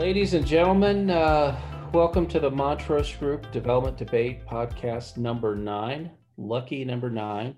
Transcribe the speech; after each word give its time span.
Ladies 0.00 0.32
and 0.32 0.46
gentlemen, 0.46 1.10
uh, 1.10 1.60
welcome 1.92 2.26
to 2.28 2.40
the 2.40 2.50
Montrose 2.50 3.12
Group 3.16 3.52
Development 3.52 3.98
Debate 3.98 4.46
Podcast 4.46 5.18
number 5.18 5.54
nine. 5.54 6.10
Lucky 6.38 6.86
number 6.86 7.10
nine. 7.10 7.54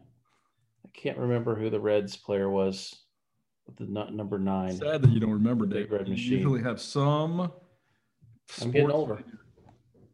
I 0.84 0.88
can't 0.92 1.16
remember 1.18 1.54
who 1.54 1.70
the 1.70 1.78
Reds 1.78 2.16
player 2.16 2.50
was. 2.50 3.04
The 3.78 3.84
number 3.84 4.40
nine. 4.40 4.72
Sad 4.76 5.02
that 5.02 5.10
you 5.10 5.20
don't 5.20 5.30
remember, 5.30 5.66
Dave. 5.66 5.92
red 5.92 6.08
You 6.08 6.14
machine. 6.14 6.32
usually 6.32 6.64
have 6.64 6.80
some. 6.80 7.52
I'm 8.60 8.72
getting 8.72 8.90
older. 8.90 9.22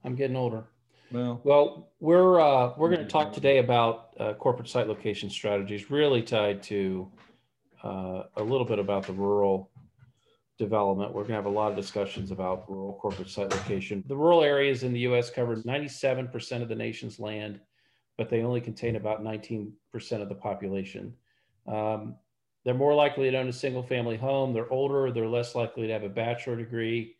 I'm 0.04 0.14
getting 0.14 0.36
older. 0.36 0.64
Well, 1.10 1.40
Well, 1.44 1.92
we're 1.98 2.40
uh, 2.40 2.74
we're 2.76 2.90
going 2.90 3.06
to 3.06 3.10
talk 3.10 3.32
today 3.32 3.56
about 3.56 4.10
uh, 4.20 4.34
corporate 4.34 4.68
site 4.68 4.86
location 4.86 5.30
strategies, 5.30 5.90
really 5.90 6.20
tied 6.20 6.62
to 6.64 7.10
uh, 7.82 8.24
a 8.36 8.42
little 8.42 8.66
bit 8.66 8.78
about 8.78 9.06
the 9.06 9.14
rural 9.14 9.70
development. 10.58 11.12
We're 11.12 11.22
going 11.22 11.30
to 11.30 11.36
have 11.36 11.46
a 11.46 11.50
lot 11.50 11.70
of 11.70 11.76
discussions 11.76 12.30
about 12.30 12.68
rural 12.68 12.98
corporate 13.00 13.30
site 13.30 13.50
location. 13.50 14.04
The 14.08 14.16
rural 14.16 14.42
areas 14.42 14.82
in 14.82 14.92
the 14.92 15.00
U.S. 15.00 15.30
cover 15.30 15.56
97% 15.56 16.62
of 16.62 16.68
the 16.68 16.74
nation's 16.74 17.20
land, 17.20 17.60
but 18.16 18.28
they 18.28 18.42
only 18.42 18.60
contain 18.60 18.96
about 18.96 19.22
19% 19.22 19.70
of 20.20 20.28
the 20.28 20.34
population. 20.34 21.14
Um, 21.66 22.16
they're 22.64 22.74
more 22.74 22.94
likely 22.94 23.30
to 23.30 23.38
own 23.38 23.48
a 23.48 23.52
single 23.52 23.82
family 23.82 24.16
home. 24.16 24.52
They're 24.52 24.70
older. 24.72 25.12
They're 25.12 25.28
less 25.28 25.54
likely 25.54 25.86
to 25.86 25.92
have 25.92 26.02
a 26.02 26.08
bachelor 26.08 26.56
degree 26.56 27.14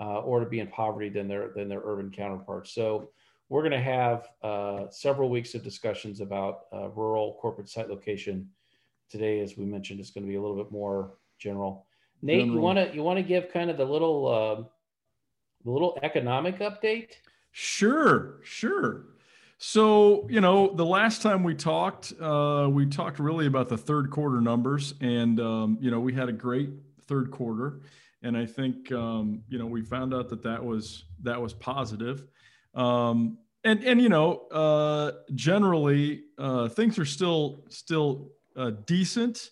uh, 0.00 0.20
or 0.20 0.40
to 0.40 0.46
be 0.46 0.60
in 0.60 0.68
poverty 0.68 1.08
than 1.08 1.26
their 1.26 1.50
than 1.54 1.68
their 1.68 1.82
urban 1.84 2.10
counterparts. 2.10 2.72
So 2.72 3.10
we're 3.48 3.62
going 3.62 3.72
to 3.72 3.80
have 3.80 4.28
uh, 4.42 4.90
several 4.90 5.28
weeks 5.28 5.54
of 5.54 5.62
discussions 5.62 6.20
about 6.20 6.62
uh, 6.72 6.88
rural 6.90 7.36
corporate 7.40 7.68
site 7.68 7.88
location. 7.88 8.48
Today, 9.10 9.40
as 9.40 9.56
we 9.56 9.64
mentioned, 9.64 10.00
is 10.00 10.10
going 10.10 10.24
to 10.24 10.28
be 10.28 10.36
a 10.36 10.40
little 10.40 10.56
bit 10.56 10.72
more 10.72 11.14
general. 11.38 11.85
Nate, 12.26 12.46
you 12.46 12.58
want 12.58 12.78
to 12.78 12.94
you 12.94 13.02
want 13.02 13.18
to 13.18 13.22
give 13.22 13.52
kind 13.52 13.70
of 13.70 13.76
the 13.76 13.84
little 13.84 14.26
uh, 14.26 14.64
the 15.64 15.70
little 15.70 15.98
economic 16.02 16.58
update? 16.58 17.12
sure, 17.52 18.40
sure. 18.42 19.06
So, 19.58 20.26
you 20.28 20.42
know, 20.42 20.74
the 20.74 20.84
last 20.84 21.22
time 21.22 21.42
we 21.42 21.54
talked, 21.54 22.12
uh, 22.20 22.68
we 22.70 22.84
talked 22.84 23.18
really 23.18 23.46
about 23.46 23.70
the 23.70 23.78
third 23.78 24.10
quarter 24.10 24.42
numbers, 24.42 24.92
and 25.00 25.40
um, 25.40 25.78
you 25.80 25.90
know, 25.90 26.00
we 26.00 26.12
had 26.12 26.28
a 26.28 26.32
great 26.32 26.70
third 27.06 27.30
quarter, 27.30 27.80
and 28.22 28.36
I 28.36 28.44
think 28.44 28.92
um, 28.92 29.42
you 29.48 29.58
know 29.58 29.66
we 29.66 29.82
found 29.82 30.12
out 30.12 30.28
that 30.28 30.42
that 30.42 30.62
was 30.62 31.04
that 31.22 31.40
was 31.40 31.54
positive. 31.54 32.26
Um, 32.74 33.38
and 33.64 33.82
and 33.84 34.00
you 34.00 34.10
know, 34.10 34.46
uh, 34.48 35.12
generally 35.34 36.24
uh, 36.38 36.68
things 36.68 36.98
are 36.98 37.06
still 37.06 37.64
still 37.70 38.32
uh, 38.56 38.72
decent. 38.84 39.50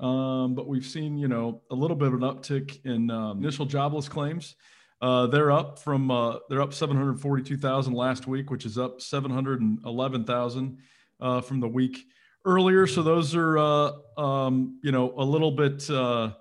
Um, 0.00 0.54
but 0.54 0.68
we've 0.68 0.86
seen, 0.86 1.18
you 1.18 1.28
know, 1.28 1.62
a 1.70 1.74
little 1.74 1.96
bit 1.96 2.08
of 2.08 2.14
an 2.14 2.20
uptick 2.20 2.84
in 2.84 3.10
um, 3.10 3.38
initial 3.38 3.66
jobless 3.66 4.08
claims. 4.08 4.54
Uh, 5.00 5.26
they're 5.26 5.50
up 5.50 5.78
from 5.78 6.10
uh, 6.10 6.38
they're 6.48 6.62
up 6.62 6.72
742,000 6.72 7.92
last 7.92 8.26
week, 8.26 8.50
which 8.50 8.64
is 8.64 8.78
up 8.78 9.00
711,000 9.00 10.78
uh, 11.20 11.40
from 11.40 11.60
the 11.60 11.68
week 11.68 12.04
earlier. 12.44 12.86
So 12.86 13.02
those 13.02 13.34
are, 13.34 13.58
uh, 13.58 13.92
um, 14.16 14.80
you 14.82 14.92
know, 14.92 15.14
a 15.16 15.24
little 15.24 15.52
bit 15.52 15.88
uh, 15.90 16.32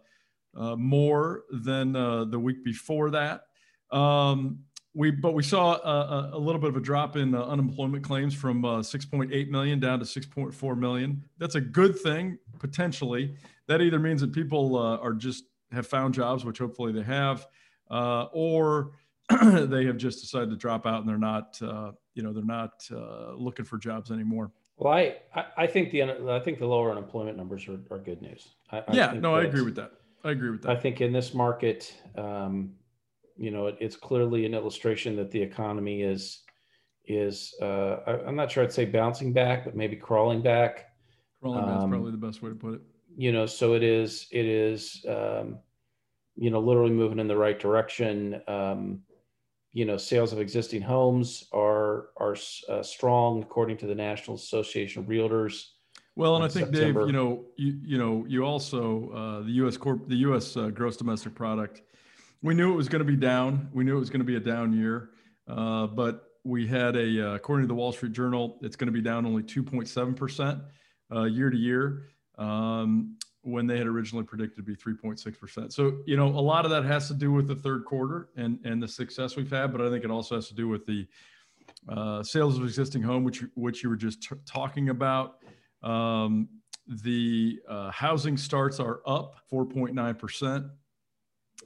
uh, 0.55 0.75
more 0.75 1.43
than 1.51 1.93
the 1.93 2.39
week 2.39 2.63
before 2.63 3.11
that. 3.11 3.41
Um, 3.91 4.59
we 4.97 5.11
but 5.11 5.35
we 5.35 5.43
saw 5.43 5.75
a, 5.75 6.31
a- 6.35 6.39
little 6.39 6.59
bit 6.59 6.71
of 6.71 6.75
a 6.75 6.79
drop 6.79 7.15
in 7.15 7.35
uh, 7.35 7.43
unemployment 7.43 8.03
claims 8.03 8.33
from 8.33 8.65
uh, 8.65 8.79
6.8 8.79 9.47
million 9.49 9.79
down 9.79 9.99
to 9.99 10.05
6.4 10.05 10.77
million. 10.77 11.23
That's 11.37 11.53
a 11.53 11.61
good 11.61 11.99
thing 11.99 12.39
potentially. 12.57 13.35
That 13.67 13.81
either 13.81 13.99
means 13.99 14.21
that 14.21 14.33
people 14.33 14.75
uh, 14.75 14.97
are 14.97 15.13
just 15.13 15.43
have 15.71 15.85
found 15.85 16.15
jobs, 16.15 16.43
which 16.43 16.57
hopefully 16.57 16.91
they 16.91 17.03
have, 17.03 17.45
uh, 17.91 18.25
or 18.33 18.93
they 19.43 19.85
have 19.85 19.97
just 19.97 20.19
decided 20.21 20.49
to 20.49 20.55
drop 20.55 20.87
out 20.87 21.01
and 21.01 21.07
they're 21.07 21.17
not, 21.19 21.59
uh, 21.61 21.91
you 22.15 22.23
know, 22.23 22.33
they're 22.33 22.43
not 22.43 22.83
uh, 22.91 23.33
looking 23.35 23.65
for 23.65 23.77
jobs 23.77 24.09
anymore. 24.09 24.51
Well, 24.77 24.93
I, 24.93 25.17
I 25.35 25.45
I 25.57 25.67
think 25.67 25.91
the 25.91 26.03
I 26.03 26.39
think 26.39 26.57
the 26.57 26.65
lower 26.67 26.89
unemployment 26.89 27.37
numbers 27.37 27.67
are, 27.67 27.79
are 27.91 27.99
good 27.99 28.21
news. 28.21 28.47
I, 28.71 28.83
yeah, 28.91 29.13
no, 29.13 29.35
I 29.35 29.43
agree 29.43 29.61
with 29.63 29.75
that. 29.75 29.91
I 30.23 30.31
agree 30.31 30.49
with 30.49 30.63
that. 30.63 30.71
I 30.71 30.79
think 30.79 31.01
in 31.01 31.13
this 31.13 31.35
market, 31.35 31.93
um, 32.15 32.71
you 33.37 33.51
know, 33.51 33.67
it, 33.67 33.77
it's 33.79 33.95
clearly 33.95 34.45
an 34.45 34.53
illustration 34.53 35.15
that 35.17 35.31
the 35.31 35.41
economy 35.41 36.01
is 36.01 36.43
is 37.05 37.53
uh, 37.61 37.97
I, 38.05 38.25
I'm 38.25 38.35
not 38.35 38.51
sure 38.51 38.63
I'd 38.63 38.73
say 38.73 38.85
bouncing 38.85 39.33
back, 39.33 39.65
but 39.65 39.75
maybe 39.75 39.95
crawling 39.95 40.41
back. 40.41 40.87
Crawling 41.41 41.63
um, 41.63 41.89
probably 41.89 42.11
the 42.11 42.17
best 42.17 42.41
way 42.41 42.49
to 42.49 42.55
put 42.55 42.75
it. 42.75 42.81
You 43.15 43.31
know, 43.31 43.45
so 43.45 43.73
it 43.73 43.83
is 43.83 44.27
it 44.31 44.45
is 44.45 45.05
um, 45.07 45.59
you 46.35 46.49
know 46.49 46.59
literally 46.59 46.91
moving 46.91 47.19
in 47.19 47.27
the 47.27 47.37
right 47.37 47.59
direction. 47.59 48.41
Um, 48.47 49.01
you 49.73 49.85
know, 49.85 49.97
sales 49.97 50.33
of 50.33 50.39
existing 50.39 50.81
homes 50.81 51.45
are 51.53 52.09
are 52.17 52.35
uh, 52.69 52.83
strong 52.83 53.43
according 53.43 53.77
to 53.77 53.87
the 53.87 53.95
National 53.95 54.35
Association 54.35 55.03
of 55.03 55.09
Realtors. 55.09 55.65
Well, 56.15 56.35
and 56.35 56.43
I 56.43 56.47
in 56.47 56.51
think 56.51 56.65
September. 56.67 57.01
Dave, 57.01 57.07
you 57.07 57.13
know, 57.13 57.45
you 57.57 57.79
you 57.83 57.97
know, 57.97 58.25
you 58.27 58.43
also 58.43 59.11
uh, 59.11 59.45
the 59.45 59.51
U.S. 59.51 59.77
corp, 59.77 60.07
the 60.07 60.15
U.S. 60.15 60.57
Uh, 60.57 60.69
gross 60.69 60.97
domestic 60.97 61.35
product. 61.35 61.83
We 62.41 62.53
knew 62.53 62.71
it 62.71 62.75
was 62.75 62.89
going 62.89 62.99
to 62.99 63.05
be 63.05 63.15
down. 63.15 63.69
We 63.73 63.83
knew 63.83 63.97
it 63.97 63.99
was 63.99 64.09
going 64.09 64.19
to 64.19 64.25
be 64.25 64.35
a 64.35 64.39
down 64.39 64.73
year, 64.73 65.09
uh, 65.47 65.87
but 65.87 66.23
we 66.43 66.67
had 66.67 66.95
a 66.95 67.31
uh, 67.31 67.35
according 67.35 67.63
to 67.63 67.67
the 67.67 67.75
Wall 67.75 67.91
Street 67.91 68.13
Journal, 68.13 68.57
it's 68.61 68.75
going 68.75 68.87
to 68.87 68.93
be 68.93 69.01
down 69.01 69.25
only 69.25 69.43
2.7 69.43 70.15
percent 70.15 70.59
uh, 71.13 71.23
year 71.23 71.49
to 71.49 71.57
year. 71.57 72.03
Um, 72.37 73.17
when 73.47 73.65
they 73.65 73.77
had 73.77 73.87
originally 73.87 74.25
predicted 74.25 74.57
to 74.57 74.63
be 74.63 74.75
3.6 74.75 75.39
percent. 75.39 75.73
So 75.73 75.99
you 76.05 76.17
know, 76.17 76.27
a 76.27 76.43
lot 76.43 76.65
of 76.65 76.71
that 76.71 76.83
has 76.83 77.07
to 77.07 77.13
do 77.13 77.31
with 77.31 77.47
the 77.47 77.55
third 77.55 77.85
quarter 77.85 78.29
and 78.35 78.59
and 78.63 78.83
the 78.83 78.87
success 78.87 79.35
we've 79.35 79.49
had, 79.49 79.71
but 79.71 79.81
I 79.81 79.89
think 79.89 80.03
it 80.03 80.11
also 80.11 80.35
has 80.35 80.47
to 80.49 80.55
do 80.55 80.67
with 80.67 80.85
the 80.85 81.07
uh, 81.89 82.23
sales 82.23 82.57
of 82.57 82.63
existing 82.65 83.01
home, 83.01 83.23
which 83.23 83.43
which 83.55 83.83
you 83.83 83.89
were 83.89 83.95
just 83.95 84.21
t- 84.23 84.35
talking 84.45 84.89
about. 84.89 85.37
Um, 85.81 86.49
the 86.87 87.59
uh, 87.67 87.91
housing 87.91 88.37
starts 88.37 88.79
are 88.79 89.01
up 89.05 89.35
4.9 89.51 90.17
percent, 90.19 90.65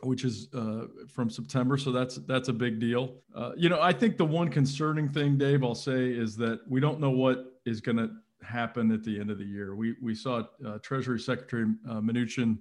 which 0.03 0.23
is 0.23 0.47
uh, 0.53 0.87
from 1.07 1.29
September. 1.29 1.77
So 1.77 1.91
that's 1.91 2.15
that's 2.27 2.49
a 2.49 2.53
big 2.53 2.79
deal. 2.79 3.15
Uh, 3.35 3.51
you 3.55 3.69
know, 3.69 3.81
I 3.81 3.93
think 3.93 4.17
the 4.17 4.25
one 4.25 4.49
concerning 4.49 5.09
thing, 5.09 5.37
Dave, 5.37 5.63
I'll 5.63 5.75
say 5.75 6.11
is 6.11 6.35
that 6.37 6.61
we 6.67 6.79
don't 6.79 6.99
know 6.99 7.11
what 7.11 7.59
is 7.65 7.81
going 7.81 7.97
to 7.97 8.09
happen 8.43 8.91
at 8.91 9.03
the 9.03 9.19
end 9.19 9.29
of 9.29 9.37
the 9.37 9.45
year. 9.45 9.75
We 9.75 9.95
we 10.01 10.15
saw 10.15 10.43
uh, 10.65 10.79
Treasury 10.79 11.19
Secretary 11.19 11.65
uh, 11.89 12.01
Mnuchin 12.01 12.57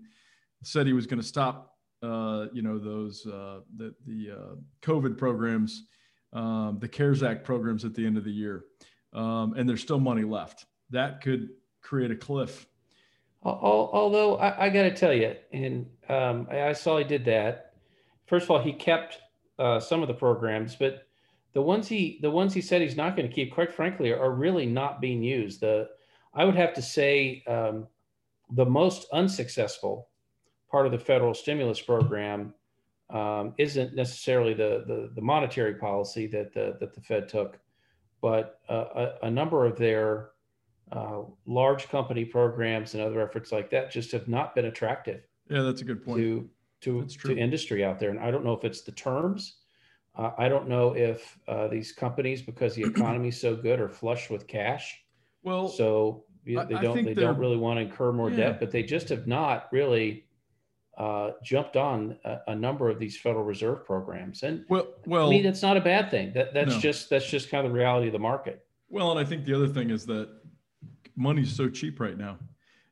said 0.62 0.86
he 0.86 0.92
was 0.92 1.06
going 1.06 1.20
to 1.20 1.26
stop, 1.26 1.76
uh, 2.02 2.46
you 2.52 2.62
know, 2.62 2.78
those 2.78 3.26
uh, 3.26 3.60
the 3.76 3.94
the 4.06 4.32
COVID 4.82 5.16
programs, 5.16 5.84
um, 6.32 6.78
the 6.80 6.88
CARES 6.88 7.22
Act 7.22 7.44
programs 7.44 7.84
at 7.84 7.94
the 7.94 8.04
end 8.04 8.18
of 8.18 8.24
the 8.24 8.32
year, 8.32 8.64
um, 9.12 9.54
and 9.56 9.68
there's 9.68 9.82
still 9.82 10.00
money 10.00 10.24
left. 10.24 10.66
That 10.90 11.20
could 11.20 11.50
create 11.82 12.10
a 12.10 12.16
cliff. 12.16 12.66
Al- 13.44 13.60
al- 13.62 13.90
Although 13.92 14.36
I, 14.36 14.66
I 14.66 14.68
got 14.70 14.82
to 14.82 14.94
tell 14.94 15.12
you, 15.12 15.34
and 15.52 15.86
um, 16.08 16.46
I 16.50 16.68
I 16.68 16.72
saw 16.72 16.98
he 16.98 17.04
did 17.04 17.24
that. 17.26 17.72
First 18.26 18.44
of 18.44 18.50
all, 18.50 18.62
he 18.62 18.72
kept 18.72 19.18
uh, 19.58 19.80
some 19.80 20.02
of 20.02 20.08
the 20.08 20.14
programs, 20.14 20.76
but 20.76 21.06
the 21.52 21.62
ones 21.62 21.88
he 21.88 22.18
the 22.22 22.30
ones 22.30 22.54
he 22.54 22.60
said 22.60 22.80
he's 22.80 22.96
not 22.96 23.16
going 23.16 23.28
to 23.28 23.34
keep, 23.34 23.52
quite 23.52 23.72
frankly, 23.72 24.12
are 24.12 24.32
really 24.32 24.66
not 24.66 25.00
being 25.00 25.22
used. 25.22 25.60
The 25.60 25.88
I 26.34 26.44
would 26.44 26.56
have 26.56 26.74
to 26.74 26.82
say 26.82 27.42
um, 27.46 27.88
the 28.52 28.66
most 28.66 29.06
unsuccessful 29.12 30.08
part 30.70 30.86
of 30.86 30.92
the 30.92 30.98
federal 30.98 31.34
stimulus 31.34 31.80
program 31.80 32.54
um, 33.10 33.54
isn't 33.58 33.94
necessarily 33.94 34.54
the, 34.54 34.84
the 34.86 35.10
the 35.14 35.20
monetary 35.20 35.74
policy 35.74 36.26
that 36.28 36.52
the 36.52 36.76
that 36.78 36.94
the 36.94 37.00
Fed 37.00 37.28
took, 37.28 37.58
but 38.20 38.60
uh, 38.68 38.84
a, 38.94 39.26
a 39.26 39.30
number 39.30 39.66
of 39.66 39.76
their 39.76 40.30
uh, 40.92 41.22
large 41.46 41.88
company 41.88 42.24
programs 42.24 42.94
and 42.94 43.02
other 43.02 43.20
efforts 43.20 43.52
like 43.52 43.70
that 43.70 43.90
just 43.90 44.10
have 44.12 44.26
not 44.28 44.54
been 44.54 44.64
attractive 44.66 45.22
Yeah, 45.48 45.62
that's 45.62 45.82
a 45.82 45.84
good 45.84 46.04
point. 46.04 46.18
to 46.18 46.48
to, 46.82 47.04
to 47.04 47.36
industry 47.36 47.84
out 47.84 47.98
there. 48.00 48.08
And 48.08 48.18
I 48.18 48.30
don't 48.30 48.42
know 48.42 48.54
if 48.54 48.64
it's 48.64 48.80
the 48.80 48.92
terms. 48.92 49.56
Uh, 50.16 50.30
I 50.38 50.48
don't 50.48 50.66
know 50.66 50.96
if 50.96 51.38
uh, 51.46 51.68
these 51.68 51.92
companies, 51.92 52.40
because 52.40 52.74
the 52.74 52.82
economy's 52.94 53.38
so 53.38 53.54
good, 53.54 53.80
are 53.80 53.88
flush 53.90 54.30
with 54.30 54.46
cash. 54.46 54.98
well, 55.42 55.68
So 55.68 56.24
I- 56.58 56.64
they 56.64 56.74
I 56.76 56.80
don't 56.82 56.94
think 56.94 57.06
they 57.08 57.14
don't 57.14 57.38
really 57.38 57.58
want 57.58 57.76
to 57.76 57.82
incur 57.82 58.12
more 58.12 58.30
Yeah. 58.30 58.36
debt, 58.36 58.60
but 58.60 58.70
they 58.70 58.82
just 58.82 59.10
have 59.10 59.26
not 59.26 59.68
really 59.72 60.24
uh, 60.96 61.32
jumped 61.42 61.76
on 61.76 62.16
a, 62.24 62.38
a 62.48 62.54
number 62.54 62.88
of 62.88 62.98
these 62.98 63.18
Federal 63.20 63.44
Reserve 63.44 63.84
programs. 63.84 64.42
And 64.42 64.64
well, 64.70 64.86
I 65.06 65.08
well, 65.08 65.30
mean, 65.30 65.42
that's 65.42 65.62
not 65.62 65.76
a 65.76 65.80
bad 65.82 66.10
thing. 66.10 66.32
That 66.32 66.54
that's 66.54 66.74
No. 66.74 66.80
just 66.80 67.10
that's 67.10 67.28
just 67.28 67.50
kind 67.50 67.66
of 67.66 67.72
the 67.72 67.78
reality 67.78 68.06
of 68.08 68.12
the 68.14 68.18
market. 68.18 68.64
Well, 68.88 69.10
and 69.10 69.20
I 69.20 69.24
think 69.24 69.44
the 69.44 69.54
other 69.54 69.68
thing 69.68 69.90
is 69.90 70.04
that 70.06 70.28
money's 71.16 71.54
so 71.54 71.68
cheap 71.68 72.00
right 72.00 72.16
now. 72.16 72.38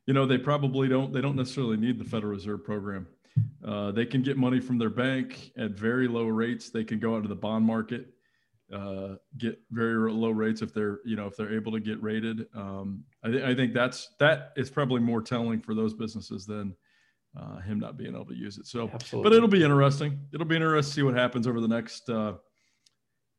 You 0.05 0.13
know, 0.13 0.25
they 0.25 0.37
probably 0.37 0.87
don't 0.87 1.13
they 1.13 1.21
don't 1.21 1.35
necessarily 1.35 1.77
need 1.77 1.99
the 1.99 2.05
Federal 2.05 2.33
Reserve 2.33 2.63
program. 2.63 3.07
Uh, 3.63 3.91
they 3.91 4.05
can 4.05 4.21
get 4.21 4.37
money 4.37 4.59
from 4.59 4.77
their 4.77 4.89
bank 4.89 5.51
at 5.57 5.71
very 5.71 6.07
low 6.07 6.27
rates. 6.27 6.69
They 6.69 6.83
can 6.83 6.99
go 6.99 7.15
out 7.15 7.23
to 7.23 7.29
the 7.29 7.35
bond 7.35 7.65
market, 7.65 8.07
uh, 8.73 9.15
get 9.37 9.59
very 9.71 10.11
low 10.11 10.31
rates 10.31 10.61
if 10.61 10.73
they're 10.73 10.99
you 11.05 11.15
know 11.15 11.27
if 11.27 11.37
they're 11.37 11.53
able 11.53 11.71
to 11.73 11.79
get 11.79 12.01
rated. 12.01 12.47
Um, 12.55 13.03
I, 13.23 13.29
th- 13.29 13.43
I 13.43 13.55
think 13.55 13.73
that's 13.73 14.09
that 14.19 14.53
is 14.57 14.69
probably 14.69 15.01
more 15.01 15.21
telling 15.21 15.61
for 15.61 15.75
those 15.75 15.93
businesses 15.93 16.45
than 16.45 16.75
uh, 17.37 17.59
him 17.59 17.79
not 17.79 17.97
being 17.97 18.15
able 18.15 18.25
to 18.25 18.35
use 18.35 18.57
it. 18.57 18.65
So, 18.65 18.89
Absolutely. 18.93 19.29
but 19.29 19.35
it'll 19.35 19.49
be 19.49 19.63
interesting. 19.63 20.19
It'll 20.33 20.45
be 20.47 20.55
interesting 20.55 20.89
to 20.89 20.95
see 20.95 21.03
what 21.03 21.15
happens 21.15 21.47
over 21.47 21.61
the 21.61 21.67
next, 21.67 22.09
uh, 22.09 22.33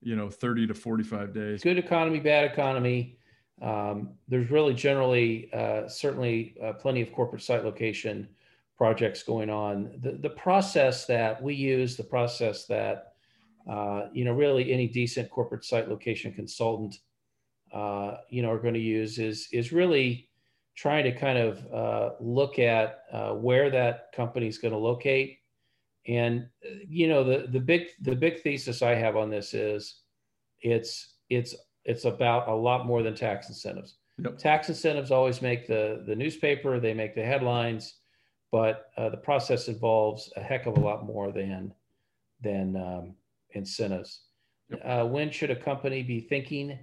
you 0.00 0.16
know, 0.16 0.30
30 0.30 0.68
to 0.68 0.74
45 0.74 1.34
days. 1.34 1.62
good 1.62 1.78
economy, 1.78 2.20
bad 2.20 2.50
economy. 2.50 3.18
Um, 3.60 4.10
there's 4.28 4.50
really 4.50 4.74
generally, 4.74 5.52
uh, 5.52 5.86
certainly 5.88 6.54
uh, 6.62 6.72
plenty 6.74 7.02
of 7.02 7.12
corporate 7.12 7.42
site 7.42 7.64
location 7.64 8.28
projects 8.76 9.22
going 9.22 9.50
on. 9.50 9.90
The, 10.00 10.12
the 10.12 10.30
process 10.30 11.04
that 11.06 11.42
we 11.42 11.54
use, 11.54 11.96
the 11.96 12.02
process 12.04 12.64
that, 12.66 13.12
uh, 13.68 14.06
you 14.12 14.24
know, 14.24 14.32
really 14.32 14.72
any 14.72 14.88
decent 14.88 15.30
corporate 15.30 15.64
site 15.64 15.88
location 15.88 16.32
consultant, 16.32 17.00
uh, 17.74 18.16
you 18.30 18.40
know, 18.40 18.50
are 18.50 18.58
going 18.58 18.74
to 18.74 18.80
use 18.80 19.18
is, 19.18 19.48
is 19.52 19.72
really 19.72 20.30
trying 20.74 21.04
to 21.04 21.12
kind 21.12 21.38
of 21.38 21.72
uh, 21.72 22.10
look 22.20 22.58
at 22.58 23.02
uh, 23.12 23.32
where 23.34 23.68
that 23.68 24.12
company 24.16 24.46
is 24.46 24.56
going 24.56 24.72
to 24.72 24.78
locate. 24.78 25.40
And, 26.08 26.48
you 26.88 27.08
know, 27.08 27.22
the, 27.22 27.46
the 27.48 27.60
big, 27.60 27.88
the 28.00 28.16
big 28.16 28.42
thesis 28.42 28.80
I 28.80 28.94
have 28.94 29.16
on 29.16 29.28
this 29.28 29.52
is 29.52 29.96
it's, 30.62 31.16
it's 31.28 31.54
it's 31.84 32.04
about 32.04 32.48
a 32.48 32.54
lot 32.54 32.86
more 32.86 33.02
than 33.02 33.14
tax 33.14 33.48
incentives. 33.48 33.96
Yep. 34.22 34.38
Tax 34.38 34.68
incentives 34.68 35.10
always 35.10 35.40
make 35.40 35.66
the 35.66 36.04
the 36.06 36.14
newspaper, 36.14 36.78
they 36.78 36.94
make 36.94 37.14
the 37.14 37.24
headlines, 37.24 37.94
but 38.52 38.90
uh, 38.96 39.08
the 39.08 39.16
process 39.16 39.68
involves 39.68 40.32
a 40.36 40.40
heck 40.40 40.66
of 40.66 40.76
a 40.76 40.80
lot 40.80 41.04
more 41.04 41.32
than 41.32 41.72
than 42.42 42.76
um, 42.76 43.14
incentives. 43.52 44.22
Yep. 44.70 44.80
Uh, 44.84 45.06
when 45.06 45.30
should 45.30 45.50
a 45.50 45.56
company 45.56 46.02
be 46.02 46.20
thinking 46.20 46.78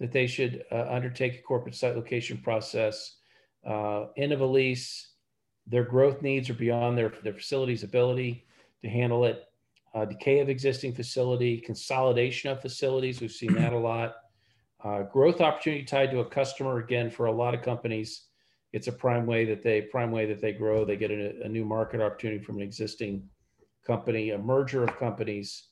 that 0.00 0.12
they 0.12 0.26
should 0.26 0.64
uh, 0.72 0.86
undertake 0.88 1.38
a 1.38 1.42
corporate 1.42 1.74
site 1.74 1.96
location 1.96 2.38
process? 2.38 3.16
Uh, 3.66 4.06
end 4.16 4.32
of 4.32 4.40
a 4.40 4.46
lease, 4.46 5.10
their 5.66 5.84
growth 5.84 6.22
needs 6.22 6.48
are 6.48 6.54
beyond 6.54 6.96
their, 6.96 7.12
their 7.22 7.34
facility's 7.34 7.82
ability 7.82 8.46
to 8.82 8.88
handle 8.88 9.24
it. 9.24 9.44
Uh, 9.94 10.04
decay 10.04 10.38
of 10.38 10.48
existing 10.48 10.94
facility, 10.94 11.60
consolidation 11.60 12.50
of 12.50 12.60
facilities, 12.62 13.20
we've 13.20 13.32
seen 13.32 13.54
that 13.54 13.72
a 13.72 13.78
lot. 13.78 14.16
Uh, 14.84 15.02
growth 15.02 15.40
opportunity 15.40 15.84
tied 15.84 16.10
to 16.10 16.20
a 16.20 16.24
customer 16.24 16.78
again 16.78 17.10
for 17.10 17.26
a 17.26 17.32
lot 17.32 17.54
of 17.54 17.62
companies. 17.62 18.26
It's 18.72 18.86
a 18.86 18.92
prime 18.92 19.26
way 19.26 19.44
that 19.46 19.62
they 19.62 19.82
prime 19.82 20.12
way 20.12 20.26
that 20.26 20.40
they 20.40 20.52
grow. 20.52 20.84
They 20.84 20.96
get 20.96 21.10
a, 21.10 21.42
a 21.42 21.48
new 21.48 21.64
market 21.64 22.00
opportunity 22.00 22.42
from 22.42 22.56
an 22.56 22.62
existing 22.62 23.28
company, 23.84 24.30
a 24.30 24.38
merger 24.38 24.84
of 24.84 24.96
companies, 24.98 25.68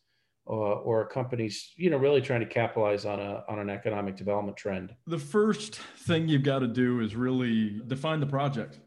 uh, 0.48 0.52
or 0.52 1.06
companies 1.06 1.72
you 1.76 1.90
know 1.90 1.98
really 1.98 2.20
trying 2.20 2.40
to 2.40 2.46
capitalize 2.46 3.04
on 3.04 3.20
a 3.20 3.44
on 3.48 3.58
an 3.58 3.70
economic 3.70 4.16
development 4.16 4.56
trend. 4.56 4.94
The 5.06 5.18
first 5.18 5.76
thing 5.76 6.28
you've 6.28 6.42
got 6.42 6.60
to 6.60 6.68
do 6.68 7.00
is 7.00 7.14
really 7.14 7.80
define 7.86 8.18
the 8.18 8.26
project, 8.26 8.80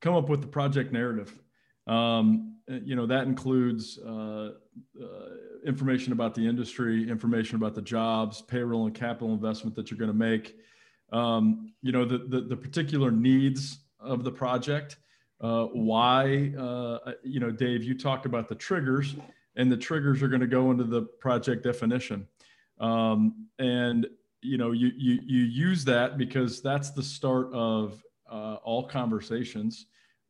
come 0.00 0.14
up 0.14 0.28
with 0.28 0.40
the 0.40 0.48
project 0.48 0.92
narrative. 0.92 1.38
Um, 1.86 2.56
you 2.68 2.96
know 2.96 3.06
that 3.06 3.26
includes 3.26 3.98
uh, 3.98 4.52
uh, 5.00 5.06
information 5.66 6.12
about 6.12 6.34
the 6.34 6.46
industry, 6.46 7.08
information 7.10 7.56
about 7.56 7.74
the 7.74 7.82
jobs, 7.82 8.40
payroll 8.40 8.86
and 8.86 8.94
capital 8.94 9.32
investment 9.32 9.74
that 9.76 9.90
you're 9.90 9.98
going 9.98 10.10
to 10.10 10.16
make. 10.16 10.56
Um, 11.12 11.72
you 11.82 11.92
know 11.92 12.04
the, 12.04 12.18
the, 12.18 12.40
the 12.40 12.56
particular 12.56 13.10
needs 13.10 13.78
of 14.00 14.24
the 14.24 14.30
project. 14.30 14.96
Uh, 15.40 15.64
why? 15.66 16.52
Uh, 16.58 17.12
you 17.22 17.40
know, 17.40 17.50
Dave, 17.50 17.84
you 17.84 17.96
talked 17.96 18.26
about 18.26 18.48
the 18.48 18.54
triggers, 18.54 19.16
and 19.56 19.70
the 19.70 19.76
triggers 19.76 20.22
are 20.22 20.28
going 20.28 20.40
to 20.40 20.46
go 20.46 20.70
into 20.70 20.84
the 20.84 21.02
project 21.02 21.62
definition. 21.62 22.26
Um, 22.80 23.46
and 23.58 24.06
you 24.42 24.58
know, 24.58 24.72
you 24.72 24.92
you 24.96 25.20
you 25.24 25.42
use 25.42 25.84
that 25.84 26.18
because 26.18 26.62
that's 26.62 26.90
the 26.90 27.02
start 27.02 27.52
of 27.52 28.02
uh, 28.30 28.56
all 28.64 28.86
conversations 28.86 29.86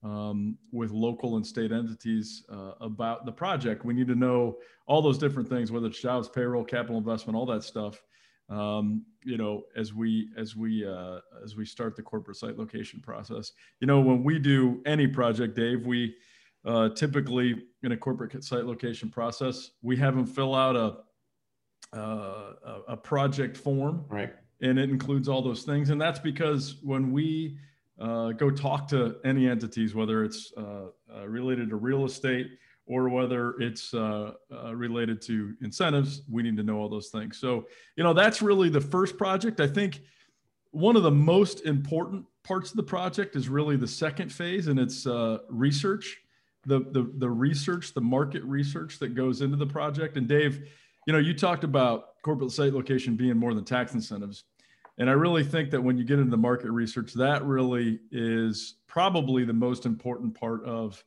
um, 0.07 0.57
with 0.71 0.93
local 0.93 1.37
and 1.37 1.45
state 1.45 1.73
entities 1.73 2.45
uh, 2.49 2.73
about 2.81 3.27
the 3.27 3.33
project. 3.33 3.85
We 3.85 3.93
need 3.93 4.07
to 4.07 4.15
know 4.15 4.59
all 4.87 5.03
those 5.03 5.19
different 5.19 5.49
things, 5.49 5.73
whether 5.73 5.89
it's 5.89 6.01
jobs, 6.01 6.29
payroll, 6.29 6.65
capital 6.65 6.97
investment, 6.97 7.37
all 7.37 7.47
that 7.47 7.65
stuff. 7.65 8.01
Um, 8.49 9.05
you 9.25 9.37
know, 9.37 9.65
as 9.77 9.93
we 9.93 10.29
as 10.39 10.55
we 10.55 10.87
uh, 10.87 11.19
as 11.43 11.57
we 11.57 11.65
start 11.65 11.97
the 11.97 12.03
corporate 12.03 12.37
site 12.37 12.57
location 12.57 13.01
process. 13.01 13.51
You 13.81 13.89
know, 13.89 14.01
when 14.01 14.23
we 14.23 14.39
do 14.39 14.81
any 14.87 15.09
project, 15.09 15.57
Dave, 15.57 15.85
we 15.85 16.15
uh, 16.65 16.91
typically 16.91 17.65
in 17.83 17.91
a 17.91 17.97
corporate 17.97 18.45
site 18.45 18.65
location 18.65 19.11
process, 19.11 19.73
we 19.83 19.97
have 19.97 20.15
them 20.15 20.27
fill 20.27 20.55
out 20.55 20.77
a 20.77 21.99
uh, 21.99 22.53
a 22.87 22.97
project 22.97 23.57
form, 23.57 24.05
right? 24.09 24.33
And 24.61 24.79
it 24.79 24.91
includes 24.91 25.29
all 25.29 25.43
those 25.43 25.65
things, 25.65 25.91
and 25.91 26.01
that's 26.01 26.21
because 26.21 26.77
when 26.85 27.11
we 27.11 27.59
uh, 27.99 28.33
go 28.33 28.51
talk 28.51 28.89
to 28.89 29.17
any 29.25 29.49
entities, 29.49 29.95
whether 29.95 30.25
it's 30.25 30.53
uh, 30.57 30.87
uh, 31.15 31.27
related 31.27 31.71
to 31.71 31.77
real 31.77 32.05
estate 32.05 32.51
or 32.87 33.09
whether 33.09 33.55
it's 33.59 33.93
uh, 33.95 34.33
uh, 34.53 34.75
related 34.75 35.21
to 35.21 35.55
incentives. 35.63 36.23
We 36.31 36.43
need 36.43 36.57
to 36.57 36.63
know 36.63 36.79
all 36.79 36.89
those 36.89 37.09
things. 37.09 37.39
So, 37.39 37.67
you 37.97 38.05
know, 38.05 38.13
that's 38.13 38.41
really 38.43 38.69
the 38.69 38.81
first 38.81 39.17
project. 39.17 39.61
I 39.61 39.67
think 39.67 40.03
one 40.71 40.95
of 40.95 41.03
the 41.03 41.11
most 41.11 41.63
important 41.63 42.27
parts 42.45 42.71
of 42.71 42.77
the 42.77 42.83
project 42.83 43.35
is 43.35 43.49
really 43.49 43.77
the 43.77 43.89
second 43.89 44.31
phase, 44.31 44.69
and 44.69 44.79
it's 44.79 45.07
uh, 45.07 45.39
research. 45.49 46.19
The, 46.65 46.81
the, 46.91 47.11
the 47.19 47.31
research, 47.31 47.95
the 47.95 48.01
market 48.01 48.43
research 48.45 48.99
that 48.99 49.15
goes 49.15 49.41
into 49.41 49.57
the 49.57 49.67
project. 49.67 50.17
And 50.17 50.27
Dave, 50.27 50.69
you 51.07 51.13
know, 51.13 51.19
you 51.21 51.33
talked 51.33 51.63
about 51.63 52.21
corporate 52.23 52.51
site 52.51 52.73
location 52.73 53.15
being 53.15 53.37
more 53.37 53.55
than 53.55 53.65
tax 53.65 53.95
incentives 53.95 54.45
and 54.99 55.11
I 55.11 55.13
really 55.13 55.45
think 55.45 55.71
that 55.71 55.83
when 55.83 55.99
you 55.99 56.05
get 56.05 56.19
into 56.19 56.31
the 56.31 56.37
market 56.37 56.71
research, 56.71 57.13
that 57.15 57.45
really 57.45 58.01
is 58.11 58.77
probably 58.87 59.45
the 59.45 59.53
most 59.53 59.85
important 59.85 60.39
part 60.39 60.65
of 60.65 61.03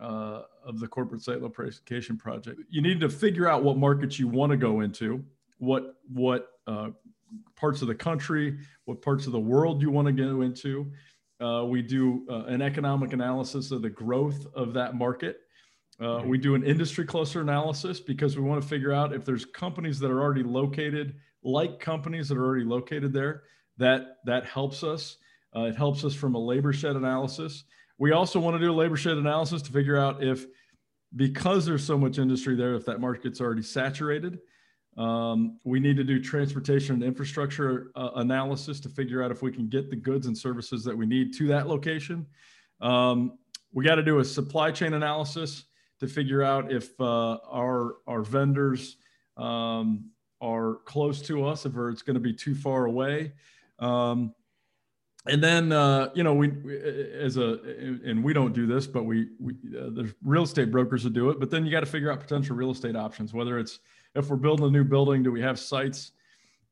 uh, 0.00 0.42
of 0.64 0.80
the 0.80 0.88
corporate 0.88 1.22
site 1.22 1.40
location 1.40 2.16
project. 2.16 2.60
You 2.68 2.82
need 2.82 3.00
to 3.00 3.08
figure 3.08 3.48
out 3.48 3.62
what 3.62 3.76
markets 3.76 4.18
you 4.18 4.28
want 4.28 4.50
to 4.50 4.56
go 4.56 4.80
into, 4.80 5.24
what 5.58 5.96
what 6.12 6.48
uh, 6.66 6.90
parts 7.56 7.80
of 7.80 7.88
the 7.88 7.94
country, 7.94 8.58
what 8.84 9.00
parts 9.00 9.26
of 9.26 9.32
the 9.32 9.40
world 9.40 9.80
you 9.80 9.90
want 9.90 10.06
to 10.06 10.12
go 10.12 10.42
into. 10.42 10.90
Uh, 11.40 11.64
we 11.64 11.82
do 11.82 12.24
uh, 12.30 12.44
an 12.44 12.62
economic 12.62 13.12
analysis 13.12 13.70
of 13.70 13.82
the 13.82 13.90
growth 13.90 14.46
of 14.54 14.72
that 14.74 14.94
market. 14.94 15.40
Uh, 16.00 16.22
we 16.24 16.38
do 16.38 16.54
an 16.54 16.64
industry 16.64 17.04
cluster 17.04 17.40
analysis 17.40 18.00
because 18.00 18.36
we 18.36 18.42
want 18.42 18.60
to 18.60 18.66
figure 18.66 18.92
out 18.92 19.12
if 19.12 19.24
there's 19.24 19.44
companies 19.44 19.98
that 20.00 20.10
are 20.10 20.20
already 20.20 20.42
located 20.42 21.14
like 21.44 21.78
companies 21.78 22.28
that 22.28 22.38
are 22.38 22.44
already 22.44 22.64
located 22.64 23.12
there. 23.12 23.42
That 23.76 24.18
that 24.24 24.46
helps 24.46 24.82
us. 24.82 25.16
Uh, 25.54 25.64
it 25.64 25.76
helps 25.76 26.04
us 26.04 26.14
from 26.14 26.34
a 26.34 26.38
labor 26.38 26.72
shed 26.72 26.96
analysis. 26.96 27.64
We 27.98 28.12
also 28.12 28.40
want 28.40 28.56
to 28.56 28.58
do 28.58 28.72
a 28.72 28.74
labor 28.74 28.96
shed 28.96 29.18
analysis 29.18 29.62
to 29.62 29.72
figure 29.72 29.96
out 29.96 30.22
if, 30.22 30.46
because 31.14 31.64
there's 31.64 31.84
so 31.84 31.96
much 31.96 32.18
industry 32.18 32.56
there, 32.56 32.74
if 32.74 32.84
that 32.86 33.00
market's 33.00 33.40
already 33.40 33.62
saturated. 33.62 34.38
Um, 34.96 35.58
we 35.64 35.80
need 35.80 35.96
to 35.96 36.04
do 36.04 36.20
transportation 36.20 36.94
and 36.94 37.04
infrastructure 37.04 37.90
uh, 37.96 38.10
analysis 38.16 38.80
to 38.80 38.88
figure 38.88 39.22
out 39.22 39.30
if 39.30 39.42
we 39.42 39.52
can 39.52 39.68
get 39.68 39.90
the 39.90 39.96
goods 39.96 40.26
and 40.26 40.36
services 40.36 40.84
that 40.84 40.96
we 40.96 41.06
need 41.06 41.36
to 41.38 41.48
that 41.48 41.66
location. 41.68 42.26
Um, 42.80 43.38
we 43.72 43.84
got 43.84 43.96
to 43.96 44.02
do 44.02 44.18
a 44.20 44.24
supply 44.24 44.70
chain 44.70 44.94
analysis 44.94 45.64
to 46.00 46.06
figure 46.06 46.42
out 46.42 46.72
if 46.72 46.90
uh, 47.00 47.38
our 47.50 47.96
our 48.06 48.22
vendors 48.22 48.96
um, 49.36 50.10
are 50.44 50.76
close 50.84 51.22
to 51.22 51.46
us, 51.46 51.66
if 51.66 51.76
it's 51.76 52.02
going 52.02 52.14
to 52.14 52.20
be 52.20 52.32
too 52.32 52.54
far 52.54 52.84
away. 52.86 53.32
Um, 53.78 54.34
and 55.26 55.42
then 55.42 55.72
uh, 55.72 56.10
you 56.14 56.22
know 56.22 56.34
we, 56.34 56.48
we, 56.48 56.76
as 56.78 57.38
a 57.38 57.58
and 58.04 58.22
we 58.22 58.34
don't 58.34 58.52
do 58.52 58.66
this 58.66 58.86
but 58.86 59.04
we, 59.04 59.28
we 59.40 59.54
uh, 59.74 59.88
there's 59.90 60.12
real 60.22 60.42
estate 60.42 60.70
brokers 60.70 61.02
that 61.02 61.14
do 61.14 61.30
it 61.30 61.40
but 61.40 61.50
then 61.50 61.64
you 61.64 61.70
got 61.70 61.80
to 61.80 61.86
figure 61.86 62.12
out 62.12 62.20
potential 62.20 62.54
real 62.54 62.70
estate 62.70 62.94
options 62.94 63.32
whether 63.32 63.58
it's 63.58 63.78
if 64.14 64.28
we're 64.28 64.36
building 64.36 64.66
a 64.66 64.70
new 64.70 64.84
building 64.84 65.22
do 65.22 65.32
we 65.32 65.40
have 65.40 65.58
sites 65.58 66.12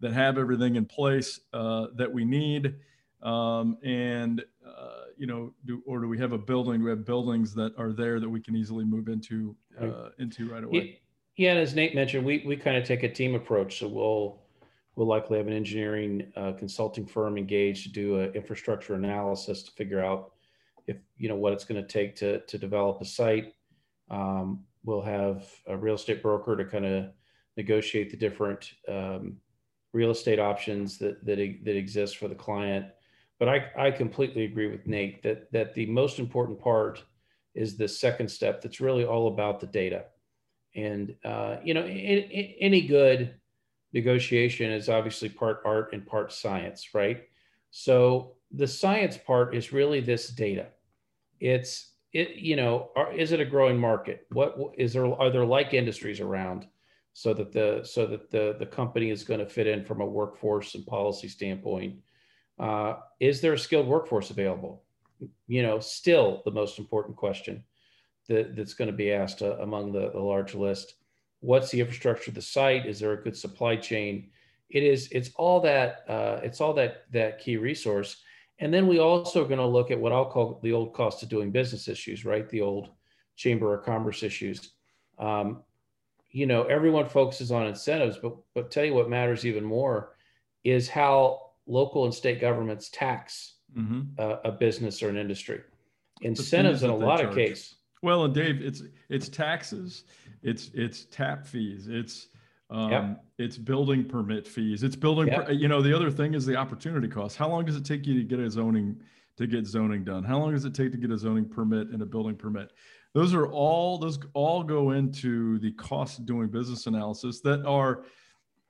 that 0.02 0.12
have 0.12 0.36
everything 0.36 0.76
in 0.76 0.84
place 0.84 1.40
uh, 1.54 1.86
that 1.94 2.12
we 2.12 2.24
need? 2.24 2.74
Um, 3.22 3.78
and 3.84 4.44
uh, 4.66 5.04
you 5.16 5.28
know 5.28 5.54
do 5.64 5.80
or 5.86 6.00
do 6.00 6.08
we 6.08 6.18
have 6.18 6.32
a 6.32 6.38
building 6.38 6.80
do 6.80 6.84
we 6.86 6.90
have 6.90 7.06
buildings 7.06 7.54
that 7.54 7.72
are 7.78 7.92
there 7.92 8.18
that 8.18 8.28
we 8.28 8.40
can 8.40 8.56
easily 8.56 8.84
move 8.84 9.08
into 9.08 9.54
uh, 9.80 10.08
into 10.18 10.50
right 10.50 10.64
away 10.64 11.00
yeah, 11.36 11.52
and 11.52 11.60
as 11.60 11.74
Nate 11.74 11.94
mentioned, 11.94 12.24
we 12.24 12.42
we 12.46 12.56
kind 12.56 12.76
of 12.76 12.84
take 12.84 13.02
a 13.02 13.08
team 13.08 13.34
approach. 13.34 13.78
So 13.78 13.88
we'll 13.88 14.42
we'll 14.96 15.06
likely 15.06 15.38
have 15.38 15.46
an 15.46 15.54
engineering 15.54 16.30
uh, 16.36 16.52
consulting 16.52 17.06
firm 17.06 17.38
engaged 17.38 17.84
to 17.84 17.92
do 17.92 18.20
an 18.20 18.34
infrastructure 18.34 18.94
analysis 18.94 19.62
to 19.62 19.70
figure 19.72 20.04
out 20.04 20.32
if 20.86 20.98
you 21.16 21.28
know 21.28 21.36
what 21.36 21.54
it's 21.54 21.64
going 21.64 21.80
to 21.80 21.88
take 21.88 22.16
to 22.16 22.40
to 22.40 22.58
develop 22.58 23.00
a 23.00 23.04
site. 23.04 23.54
Um, 24.10 24.64
we'll 24.84 25.02
have 25.02 25.46
a 25.66 25.76
real 25.76 25.94
estate 25.94 26.22
broker 26.22 26.56
to 26.56 26.64
kind 26.64 26.84
of 26.84 27.06
negotiate 27.56 28.10
the 28.10 28.16
different 28.16 28.70
um, 28.88 29.36
real 29.94 30.10
estate 30.10 30.38
options 30.38 30.98
that 30.98 31.24
that 31.24 31.38
that 31.64 31.76
exist 31.76 32.18
for 32.18 32.28
the 32.28 32.34
client. 32.34 32.86
But 33.38 33.48
I 33.48 33.70
I 33.76 33.90
completely 33.90 34.44
agree 34.44 34.66
with 34.66 34.86
Nate 34.86 35.22
that 35.22 35.50
that 35.52 35.72
the 35.72 35.86
most 35.86 36.18
important 36.18 36.60
part 36.60 37.02
is 37.54 37.78
the 37.78 37.88
second 37.88 38.30
step. 38.30 38.60
That's 38.60 38.80
really 38.80 39.06
all 39.06 39.28
about 39.28 39.58
the 39.58 39.66
data 39.66 40.04
and 40.74 41.14
uh, 41.24 41.56
you 41.62 41.74
know, 41.74 41.84
in, 41.84 41.88
in, 41.88 42.54
any 42.60 42.82
good 42.82 43.34
negotiation 43.92 44.70
is 44.70 44.88
obviously 44.88 45.28
part 45.28 45.62
art 45.64 45.92
and 45.92 46.06
part 46.06 46.32
science, 46.32 46.94
right? 46.94 47.24
So 47.70 48.36
the 48.50 48.66
science 48.66 49.16
part 49.16 49.54
is 49.54 49.72
really 49.72 50.00
this 50.00 50.28
data. 50.28 50.68
It's 51.40 51.92
it, 52.12 52.36
you 52.36 52.56
know, 52.56 52.90
are, 52.96 53.12
is 53.12 53.32
it 53.32 53.40
a 53.40 53.44
growing 53.44 53.78
market? 53.78 54.26
What 54.30 54.56
is 54.76 54.92
there? 54.92 55.06
Are 55.06 55.30
there 55.30 55.44
like 55.44 55.74
industries 55.74 56.20
around 56.20 56.66
so 57.14 57.34
that 57.34 57.52
the 57.52 57.80
so 57.84 58.06
that 58.06 58.30
the 58.30 58.56
the 58.58 58.66
company 58.66 59.10
is 59.10 59.24
going 59.24 59.40
to 59.40 59.46
fit 59.46 59.66
in 59.66 59.84
from 59.84 60.00
a 60.00 60.06
workforce 60.06 60.74
and 60.74 60.86
policy 60.86 61.28
standpoint? 61.28 61.96
Uh, 62.58 62.96
is 63.18 63.40
there 63.40 63.54
a 63.54 63.58
skilled 63.58 63.86
workforce 63.86 64.30
available? 64.30 64.84
You 65.46 65.62
know, 65.62 65.80
still 65.80 66.42
the 66.44 66.50
most 66.50 66.78
important 66.78 67.16
question 67.16 67.64
that, 68.28 68.56
that's 68.56 68.74
going 68.74 68.90
to 68.90 68.96
be 68.96 69.12
asked 69.12 69.42
uh, 69.42 69.56
among 69.58 69.92
the, 69.92 70.10
the 70.10 70.20
large 70.20 70.54
list. 70.54 70.94
What's 71.40 71.70
the 71.70 71.80
infrastructure 71.80 72.30
of 72.30 72.34
the 72.34 72.42
site? 72.42 72.86
Is 72.86 73.00
there 73.00 73.12
a 73.12 73.22
good 73.22 73.36
supply 73.36 73.76
chain? 73.76 74.30
It 74.70 74.82
is. 74.82 75.08
It's 75.10 75.30
all 75.36 75.60
that. 75.62 76.04
Uh, 76.08 76.40
it's 76.42 76.60
all 76.60 76.72
that 76.74 77.04
that 77.12 77.40
key 77.40 77.56
resource. 77.56 78.22
And 78.58 78.72
then 78.72 78.86
we 78.86 79.00
also 79.00 79.44
are 79.44 79.48
going 79.48 79.58
to 79.58 79.66
look 79.66 79.90
at 79.90 79.98
what 79.98 80.12
I'll 80.12 80.30
call 80.30 80.60
the 80.62 80.72
old 80.72 80.94
cost 80.94 81.22
of 81.22 81.28
doing 81.28 81.50
business 81.50 81.88
issues, 81.88 82.24
right? 82.24 82.48
The 82.48 82.60
old 82.60 82.90
chamber 83.34 83.74
of 83.74 83.84
commerce 83.84 84.22
issues. 84.22 84.70
Um, 85.18 85.62
you 86.30 86.46
know, 86.46 86.62
everyone 86.64 87.08
focuses 87.08 87.50
on 87.50 87.66
incentives, 87.66 88.18
but 88.18 88.36
but 88.54 88.70
tell 88.70 88.84
you 88.84 88.94
what 88.94 89.10
matters 89.10 89.44
even 89.44 89.64
more 89.64 90.14
is 90.64 90.88
how 90.88 91.50
local 91.66 92.04
and 92.04 92.14
state 92.14 92.40
governments 92.40 92.88
tax 92.88 93.54
mm-hmm. 93.76 94.02
uh, 94.18 94.36
a 94.44 94.52
business 94.52 95.02
or 95.02 95.08
an 95.08 95.16
industry. 95.16 95.60
Incentives 96.22 96.82
in 96.82 96.90
a 96.90 96.96
lot 96.96 97.18
charge. 97.18 97.30
of 97.30 97.34
cases. 97.34 97.74
Well, 98.02 98.25
and 98.25 98.35
Dave, 98.35 98.61
it's 98.61 98.82
it's 99.09 99.28
taxes, 99.28 100.04
it's 100.42 100.71
it's 100.75 101.04
tap 101.04 101.47
fees, 101.47 101.87
it's 101.88 102.28
um, 102.68 102.90
yep. 102.90 103.25
it's 103.38 103.56
building 103.56 104.04
permit 104.04 104.47
fees, 104.47 104.82
it's 104.82 104.97
building. 104.97 105.28
Yep. 105.28 105.47
Per, 105.47 105.52
you 105.52 105.68
know, 105.68 105.80
the 105.80 105.94
other 105.94 106.11
thing 106.11 106.35
is 106.35 106.44
the 106.44 106.56
opportunity 106.56 107.06
cost. 107.06 107.37
How 107.37 107.49
long 107.49 107.64
does 107.64 107.76
it 107.76 107.85
take 107.85 108.06
you 108.06 108.14
to 108.18 108.25
get 108.25 108.40
a 108.40 108.50
zoning 108.50 109.00
to 109.37 109.47
get 109.47 109.66
zoning 109.66 110.04
done? 110.04 110.25
How 110.25 110.38
long 110.38 110.52
does 110.52 110.64
it 110.64 110.75
take 110.75 110.90
to 110.92 110.99
get 110.99 111.11
a 111.11 111.18
zoning 111.18 111.49
permit 111.49 111.88
and 111.88 112.02
a 112.02 112.06
building 112.06 112.35
permit? 112.35 112.73
Those 113.14 113.35
are 113.35 113.47
all 113.47 113.99
those 113.99 114.18
all 114.35 114.64
go 114.64 114.90
into 114.90 115.59
the 115.61 115.73
cost 115.73 116.18
of 116.18 116.26
doing 116.26 116.49
business 116.49 116.87
analysis 116.87 117.40
that 117.42 117.64
are 117.64 118.04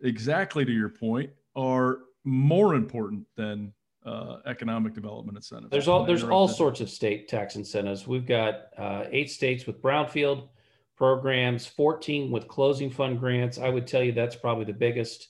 exactly 0.03 0.65
to 0.65 0.73
your 0.73 0.89
point 0.91 1.31
are 1.57 2.01
more 2.25 2.75
important 2.75 3.25
than 3.37 3.73
uh, 4.04 4.38
economic 4.47 4.94
development 4.94 5.37
incentives. 5.37 5.71
There's 5.71 5.88
all 5.88 6.04
there's 6.04 6.25
all 6.25 6.49
sorts 6.49 6.80
of 6.80 6.90
state 6.90 7.28
tax 7.28 7.56
incentives. 7.56 8.06
We've 8.06 8.26
got 8.26 8.66
uh, 8.76 9.04
eight 9.11 9.30
states 9.30 9.66
with 9.66 9.80
brownfield 9.80 10.49
programs, 10.97 11.66
14 11.66 12.30
with 12.30 12.49
closing 12.49 12.90
fund 12.90 13.18
grants. 13.18 13.59
I 13.59 13.68
would 13.68 13.87
tell 13.87 14.02
you 14.02 14.12
that's 14.12 14.37
probably 14.37 14.64
the 14.64 14.73
biggest 14.73 15.28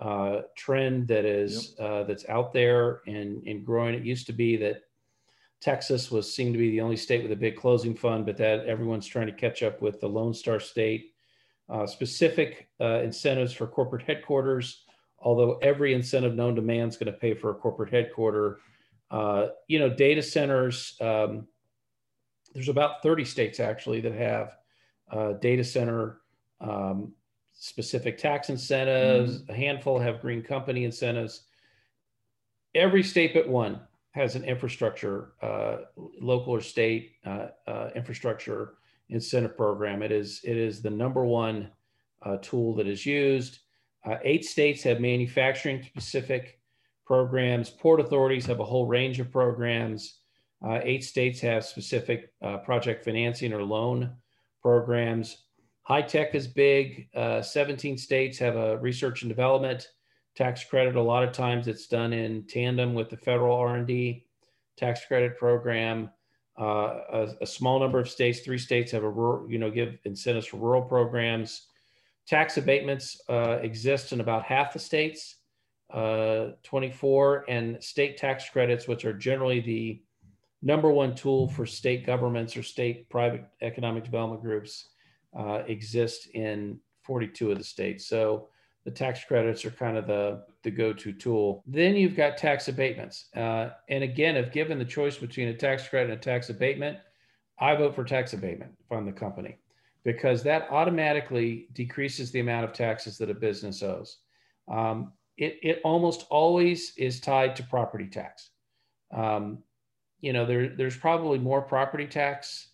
uh, 0.00 0.42
trend 0.56 1.08
that 1.08 1.24
is 1.24 1.74
yep. 1.78 1.88
Uh, 1.88 2.02
that's 2.04 2.28
out 2.28 2.52
there 2.52 3.02
and, 3.06 3.42
and 3.46 3.64
growing. 3.64 3.94
It 3.94 4.04
used 4.04 4.26
to 4.26 4.32
be 4.32 4.56
that 4.58 4.82
Texas 5.60 6.10
was 6.10 6.32
seemed 6.32 6.54
to 6.54 6.58
be 6.58 6.70
the 6.70 6.80
only 6.80 6.96
state 6.96 7.22
with 7.22 7.32
a 7.32 7.36
big 7.36 7.56
closing 7.56 7.94
fund, 7.94 8.26
but 8.26 8.36
that 8.36 8.66
everyone's 8.66 9.06
trying 9.06 9.26
to 9.26 9.32
catch 9.32 9.62
up 9.62 9.80
with 9.80 10.00
the 10.00 10.08
Lone 10.08 10.34
Star 10.34 10.60
State. 10.60 11.12
Uh, 11.68 11.84
specific 11.86 12.68
uh, 12.80 13.00
incentives 13.00 13.52
for 13.52 13.66
corporate 13.66 14.02
headquarters 14.02 14.84
although 15.18 15.58
every 15.58 15.94
incentive 15.94 16.34
known 16.34 16.54
to 16.56 16.62
man 16.62 16.88
is 16.88 16.96
going 16.96 17.12
to 17.12 17.18
pay 17.18 17.34
for 17.34 17.50
a 17.50 17.54
corporate 17.54 17.92
headquarter. 17.92 18.60
Uh, 19.10 19.48
you 19.68 19.78
know, 19.78 19.88
data 19.88 20.22
centers, 20.22 20.96
um, 21.00 21.46
there's 22.54 22.68
about 22.68 23.02
30 23.02 23.24
states 23.24 23.60
actually 23.60 24.00
that 24.00 24.14
have 24.14 24.56
uh, 25.10 25.32
data 25.34 25.62
center 25.62 26.20
um, 26.60 27.12
specific 27.52 28.18
tax 28.18 28.48
incentives. 28.48 29.42
Mm-hmm. 29.42 29.52
A 29.52 29.54
handful 29.54 29.98
have 29.98 30.20
green 30.20 30.42
company 30.42 30.84
incentives. 30.84 31.42
Every 32.74 33.02
state 33.02 33.32
but 33.34 33.48
one 33.48 33.80
has 34.12 34.34
an 34.34 34.44
infrastructure, 34.44 35.32
uh, 35.42 35.76
local 36.20 36.54
or 36.54 36.60
state 36.60 37.12
uh, 37.24 37.48
uh, 37.66 37.90
infrastructure 37.94 38.74
incentive 39.08 39.56
program. 39.56 40.02
It 40.02 40.12
is 40.12 40.40
it 40.44 40.56
is 40.56 40.82
the 40.82 40.90
number 40.90 41.24
one 41.24 41.70
uh, 42.22 42.38
tool 42.38 42.74
that 42.76 42.86
is 42.86 43.04
used. 43.06 43.60
Uh, 44.06 44.18
eight 44.22 44.44
states 44.44 44.82
have 44.82 45.00
manufacturing 45.00 45.82
specific 45.82 46.60
programs. 47.06 47.70
Port 47.70 48.00
authorities 48.00 48.46
have 48.46 48.60
a 48.60 48.64
whole 48.64 48.86
range 48.86 49.20
of 49.20 49.30
programs. 49.30 50.18
Uh, 50.66 50.80
eight 50.82 51.04
states 51.04 51.40
have 51.40 51.64
specific 51.64 52.32
uh, 52.42 52.58
project 52.58 53.04
financing 53.04 53.52
or 53.52 53.62
loan 53.62 54.12
programs. 54.62 55.44
High 55.82 56.02
tech 56.02 56.34
is 56.34 56.46
big. 56.46 57.08
Uh, 57.14 57.42
17 57.42 57.98
states 57.98 58.38
have 58.38 58.56
a 58.56 58.78
research 58.78 59.22
and 59.22 59.28
development 59.28 59.88
tax 60.36 60.64
credit. 60.64 60.96
A 60.96 61.02
lot 61.02 61.22
of 61.22 61.32
times 61.32 61.68
it's 61.68 61.86
done 61.86 62.12
in 62.12 62.44
tandem 62.46 62.94
with 62.94 63.08
the 63.08 63.16
federal 63.16 63.56
R&D 63.56 64.26
tax 64.76 65.04
credit 65.06 65.38
program. 65.38 66.10
Uh, 66.58 67.00
a, 67.12 67.28
a, 67.42 67.46
small 67.46 67.78
number 67.78 67.98
of 67.98 68.08
states, 68.08 68.40
three 68.40 68.58
states 68.58 68.90
have 68.90 69.04
a 69.04 69.10
rural, 69.10 69.50
you 69.50 69.58
know, 69.58 69.70
give 69.70 69.98
incentives 70.04 70.46
for 70.46 70.56
rural 70.56 70.82
programs. 70.82 71.66
Tax 72.26 72.56
abatements 72.56 73.20
uh, 73.28 73.58
exist 73.62 74.12
in 74.12 74.20
about 74.20 74.42
half 74.42 74.72
the 74.72 74.80
states, 74.80 75.36
uh, 75.92 76.48
24, 76.64 77.44
and 77.48 77.82
state 77.82 78.16
tax 78.16 78.50
credits, 78.50 78.88
which 78.88 79.04
are 79.04 79.12
generally 79.12 79.60
the 79.60 80.02
number 80.60 80.90
one 80.90 81.14
tool 81.14 81.48
for 81.48 81.64
state 81.64 82.04
governments 82.04 82.56
or 82.56 82.64
state 82.64 83.08
private 83.08 83.44
economic 83.62 84.02
development 84.02 84.42
groups, 84.42 84.88
uh, 85.38 85.62
exist 85.68 86.28
in 86.34 86.80
42 87.04 87.52
of 87.52 87.58
the 87.58 87.64
states. 87.64 88.08
So 88.08 88.48
the 88.84 88.90
tax 88.90 89.22
credits 89.22 89.64
are 89.64 89.70
kind 89.70 89.96
of 89.96 90.08
the, 90.08 90.42
the 90.64 90.70
go-to 90.72 91.12
tool. 91.12 91.62
Then 91.64 91.94
you've 91.94 92.16
got 92.16 92.36
tax 92.36 92.66
abatements. 92.66 93.26
Uh, 93.36 93.70
and 93.88 94.02
again, 94.02 94.36
if 94.36 94.52
given 94.52 94.80
the 94.80 94.84
choice 94.84 95.16
between 95.16 95.48
a 95.48 95.54
tax 95.54 95.86
credit 95.86 96.10
and 96.10 96.18
a 96.18 96.22
tax 96.22 96.50
abatement, 96.50 96.98
I 97.60 97.76
vote 97.76 97.94
for 97.94 98.02
tax 98.02 98.32
abatement 98.32 98.72
if 98.84 98.90
I'm 98.90 99.06
the 99.06 99.12
company 99.12 99.58
because 100.06 100.44
that 100.44 100.68
automatically 100.70 101.66
decreases 101.72 102.30
the 102.30 102.38
amount 102.38 102.64
of 102.64 102.72
taxes 102.72 103.18
that 103.18 103.28
a 103.28 103.34
business 103.34 103.82
owes. 103.82 104.18
Um, 104.68 105.12
it, 105.36 105.58
it 105.64 105.80
almost 105.82 106.26
always 106.30 106.92
is 106.96 107.18
tied 107.20 107.56
to 107.56 107.64
property 107.64 108.06
tax. 108.06 108.50
Um, 109.12 109.64
you 110.20 110.32
know, 110.32 110.46
there, 110.46 110.68
there's 110.68 110.96
probably 110.96 111.40
more 111.40 111.60
property 111.60 112.06
tax 112.06 112.68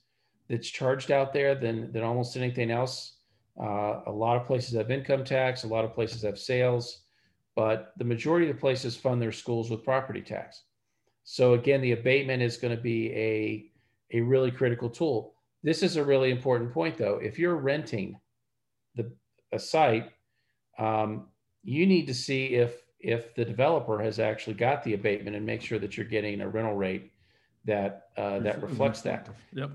that's 0.50 0.68
charged 0.68 1.10
out 1.10 1.32
there 1.32 1.54
than, 1.54 1.90
than 1.90 2.02
almost 2.02 2.36
anything 2.36 2.70
else. 2.70 3.14
Uh, 3.58 4.02
a 4.06 4.12
lot 4.12 4.36
of 4.36 4.46
places 4.46 4.74
have 4.74 4.90
income 4.90 5.24
tax, 5.24 5.64
a 5.64 5.68
lot 5.68 5.86
of 5.86 5.94
places 5.94 6.20
have 6.20 6.38
sales, 6.38 6.98
but 7.56 7.94
the 7.96 8.04
majority 8.04 8.46
of 8.50 8.54
the 8.54 8.60
places 8.60 8.94
fund 8.94 9.22
their 9.22 9.32
schools 9.32 9.70
with 9.70 9.82
property 9.84 10.20
tax. 10.20 10.64
So 11.24 11.54
again, 11.54 11.80
the 11.80 11.92
abatement 11.92 12.42
is 12.42 12.58
going 12.58 12.76
to 12.76 12.82
be 12.82 13.10
a, 13.12 13.70
a 14.18 14.20
really 14.20 14.50
critical 14.50 14.90
tool. 14.90 15.32
This 15.62 15.83
is 15.83 15.97
a 15.97 16.04
really 16.04 16.31
important 16.31 16.73
point, 16.73 16.97
though. 16.97 17.19
If 17.23 17.38
you're 17.38 17.57
renting 17.57 18.19
the 18.95 19.12
a 19.52 19.59
site, 19.59 20.11
um, 20.78 21.26
you 21.62 21.87
need 21.87 22.07
to 22.07 22.14
see 22.14 22.54
if 22.54 22.83
if 22.99 23.35
the 23.35 23.45
developer 23.45 24.00
has 24.00 24.19
actually 24.19 24.54
got 24.54 24.83
the 24.85 24.95
abatement 24.95 25.37
and 25.37 25.45
make 25.45 25.61
sure 25.61 25.78
that 25.78 25.97
you're 25.97 26.07
getting 26.07 26.40
a 26.40 26.49
rental 26.49 26.75
rate 26.75 27.12
that 27.64 28.09
uh, 28.16 28.38
that 28.40 28.62
reflects 28.62 29.02
that. 29.02 29.28
Yep. 29.52 29.71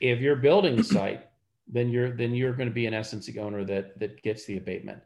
If 0.00 0.20
you're 0.20 0.36
building 0.36 0.76
the 0.76 0.84
site, 0.84 1.26
then 1.66 1.88
you're 1.88 2.10
then 2.10 2.34
you're 2.34 2.52
going 2.52 2.68
to 2.68 2.74
be 2.74 2.86
an 2.86 2.94
essence 2.94 3.28
owner 3.38 3.64
that 3.64 3.98
that 3.98 4.22
gets 4.22 4.44
the 4.44 4.58
abatement. 4.58 5.00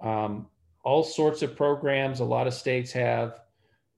Um, 0.00 0.48
all 0.84 1.02
sorts 1.02 1.42
of 1.42 1.56
programs. 1.56 2.20
A 2.20 2.24
lot 2.24 2.46
of 2.46 2.54
states 2.54 2.92
have 2.92 3.40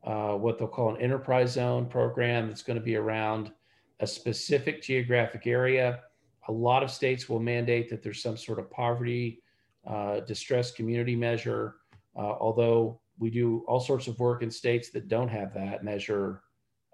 uh, 0.04 0.34
what 0.34 0.58
they'll 0.58 0.68
call 0.68 0.94
an 0.94 1.00
enterprise 1.02 1.52
zone 1.52 1.86
program 1.86 2.48
that's 2.48 2.62
going 2.62 2.78
to 2.78 2.84
be 2.84 2.96
around 2.96 3.50
a 4.00 4.06
specific 4.06 4.82
geographic 4.82 5.46
area. 5.46 6.00
A 6.48 6.52
lot 6.52 6.82
of 6.82 6.90
states 6.90 7.28
will 7.28 7.40
mandate 7.40 7.88
that 7.90 8.02
there's 8.02 8.22
some 8.22 8.36
sort 8.36 8.58
of 8.58 8.70
poverty, 8.70 9.42
uh, 9.86 10.20
distress 10.20 10.70
community 10.70 11.16
measure, 11.16 11.76
uh, 12.16 12.34
although 12.40 13.00
we 13.18 13.30
do 13.30 13.64
all 13.66 13.80
sorts 13.80 14.06
of 14.08 14.18
work 14.18 14.42
in 14.42 14.50
states 14.50 14.90
that 14.90 15.08
don't 15.08 15.28
have 15.28 15.54
that 15.54 15.82
measure 15.82 16.42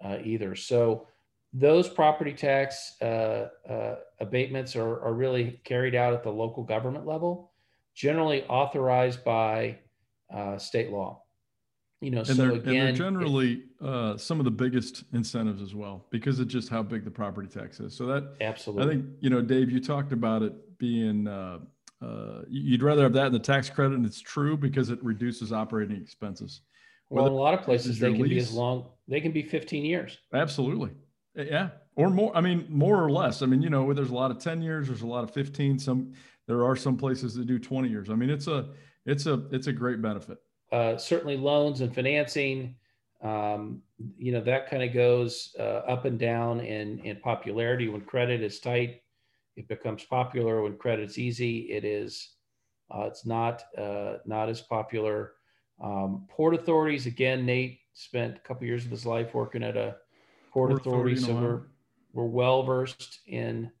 uh, 0.03 0.17
either. 0.23 0.55
So 0.55 1.07
those 1.51 1.87
property 1.87 2.33
tax 2.33 2.95
uh, 3.01 3.49
uh, 3.69 3.95
abatements 4.19 4.75
are, 4.75 5.01
are 5.01 5.13
really 5.13 5.61
carried 5.63 5.95
out 5.95 6.13
at 6.13 6.23
the 6.23 6.31
local 6.31 6.63
government 6.63 7.05
level, 7.05 7.51
generally 7.93 8.43
authorized 8.45 9.23
by 9.23 9.77
uh, 10.33 10.57
state 10.57 10.89
law 10.89 11.22
you 12.03 12.11
know, 12.11 12.19
and 12.19 12.27
so 12.27 12.33
they're, 12.33 12.51
again, 12.51 12.75
and 12.75 12.87
they're 12.87 13.05
generally 13.05 13.63
uh, 13.81 14.17
some 14.17 14.39
of 14.39 14.43
the 14.43 14.51
biggest 14.51 15.05
incentives 15.13 15.61
as 15.61 15.73
well 15.73 16.05
because 16.09 16.39
of 16.39 16.47
just 16.49 16.67
how 16.67 16.83
big 16.83 17.05
the 17.05 17.11
property 17.11 17.47
tax 17.47 17.79
is. 17.79 17.95
So 17.95 18.05
that 18.07 18.35
absolutely, 18.41 18.85
I 18.85 18.89
think 18.89 19.05
you 19.21 19.29
know, 19.29 19.41
Dave, 19.41 19.71
you 19.71 19.79
talked 19.79 20.11
about 20.11 20.43
it 20.43 20.77
being 20.77 21.27
uh, 21.27 21.59
uh, 22.01 22.41
you'd 22.49 22.83
rather 22.83 23.03
have 23.03 23.13
that 23.13 23.27
in 23.27 23.33
the 23.33 23.39
tax 23.39 23.69
credit, 23.69 23.95
and 23.95 24.05
it's 24.05 24.19
true 24.19 24.57
because 24.57 24.89
it 24.89 25.01
reduces 25.01 25.53
operating 25.53 25.95
expenses. 25.95 26.61
Well, 27.09 27.27
in 27.27 27.31
a 27.31 27.35
lot 27.35 27.53
of 27.53 27.61
places 27.61 27.99
they 27.99 28.11
can 28.11 28.21
lease, 28.21 28.29
be 28.29 28.37
as 28.39 28.53
long 28.53 28.85
they 29.07 29.21
can 29.21 29.31
be 29.31 29.43
15 29.43 29.85
years. 29.85 30.17
Absolutely, 30.33 30.91
yeah, 31.35 31.69
or 31.95 32.09
more. 32.09 32.35
I 32.35 32.41
mean, 32.41 32.65
more 32.69 33.01
or 33.01 33.09
less. 33.09 33.41
I 33.41 33.45
mean, 33.45 33.61
you 33.61 33.69
know, 33.69 33.93
there's 33.93 34.09
a 34.09 34.15
lot 34.15 34.29
of 34.29 34.39
10 34.39 34.61
years, 34.61 34.87
there's 34.87 35.03
a 35.03 35.07
lot 35.07 35.23
of 35.23 35.31
15. 35.31 35.79
Some 35.79 36.13
there 36.47 36.65
are 36.65 36.75
some 36.75 36.97
places 36.97 37.35
that 37.35 37.47
do 37.47 37.57
20 37.57 37.87
years. 37.87 38.09
I 38.09 38.15
mean, 38.15 38.29
it's 38.29 38.47
a 38.47 38.69
it's 39.05 39.25
a 39.25 39.45
it's 39.51 39.67
a 39.67 39.73
great 39.73 40.01
benefit 40.01 40.39
uh, 40.73 40.97
certainly 40.97 41.37
loans 41.37 41.81
and 41.81 41.93
financing. 41.93 42.75
Um, 43.21 43.83
you 44.17 44.31
know, 44.31 44.41
that 44.41 44.69
kind 44.69 44.81
of 44.81 44.91
goes 44.91 45.55
uh, 45.59 45.83
up 45.87 46.05
and 46.05 46.17
down 46.19 46.59
in, 46.59 46.99
in 46.99 47.17
popularity. 47.17 47.87
When 47.87 48.01
credit 48.01 48.41
is 48.41 48.59
tight, 48.59 49.03
it 49.55 49.67
becomes 49.67 50.03
popular. 50.03 50.63
When 50.63 50.75
credit's 50.77 51.19
easy, 51.19 51.71
it 51.71 51.85
is 51.85 52.33
uh, 52.89 53.03
it's 53.03 53.25
not 53.25 53.63
uh, 53.77 54.15
not 54.25 54.49
as 54.49 54.61
popular. 54.61 55.33
Um, 55.81 56.25
port 56.27 56.55
authorities, 56.55 57.05
again, 57.05 57.45
Nate 57.45 57.79
spent 57.93 58.37
a 58.37 58.39
couple 58.39 58.65
years 58.65 58.83
of 58.83 58.91
his 58.91 59.05
life 59.05 59.33
working 59.35 59.63
at 59.63 59.77
a 59.77 59.97
port, 60.51 60.71
port 60.71 60.81
authority, 60.81 61.13
authority 61.13 61.15
so 61.17 61.35
we're 61.35 61.61
we're 62.13 62.29
well 62.29 62.63
versed 62.63 63.19
in 63.27 63.71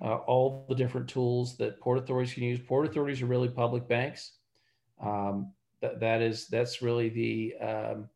uh, 0.00 0.16
all 0.16 0.64
the 0.68 0.74
different 0.74 1.08
tools 1.08 1.58
that 1.58 1.78
port 1.78 1.98
authorities 1.98 2.32
can 2.32 2.42
use. 2.42 2.58
Port 2.58 2.86
authorities 2.86 3.20
are 3.20 3.26
really 3.26 3.48
public 3.48 3.86
banks. 3.86 4.32
Um, 5.00 5.52
that 5.80 6.00
that 6.00 6.20
is 6.20 6.48
that's 6.48 6.82
really 6.82 7.08
the 7.08 7.54
um, 7.60 8.08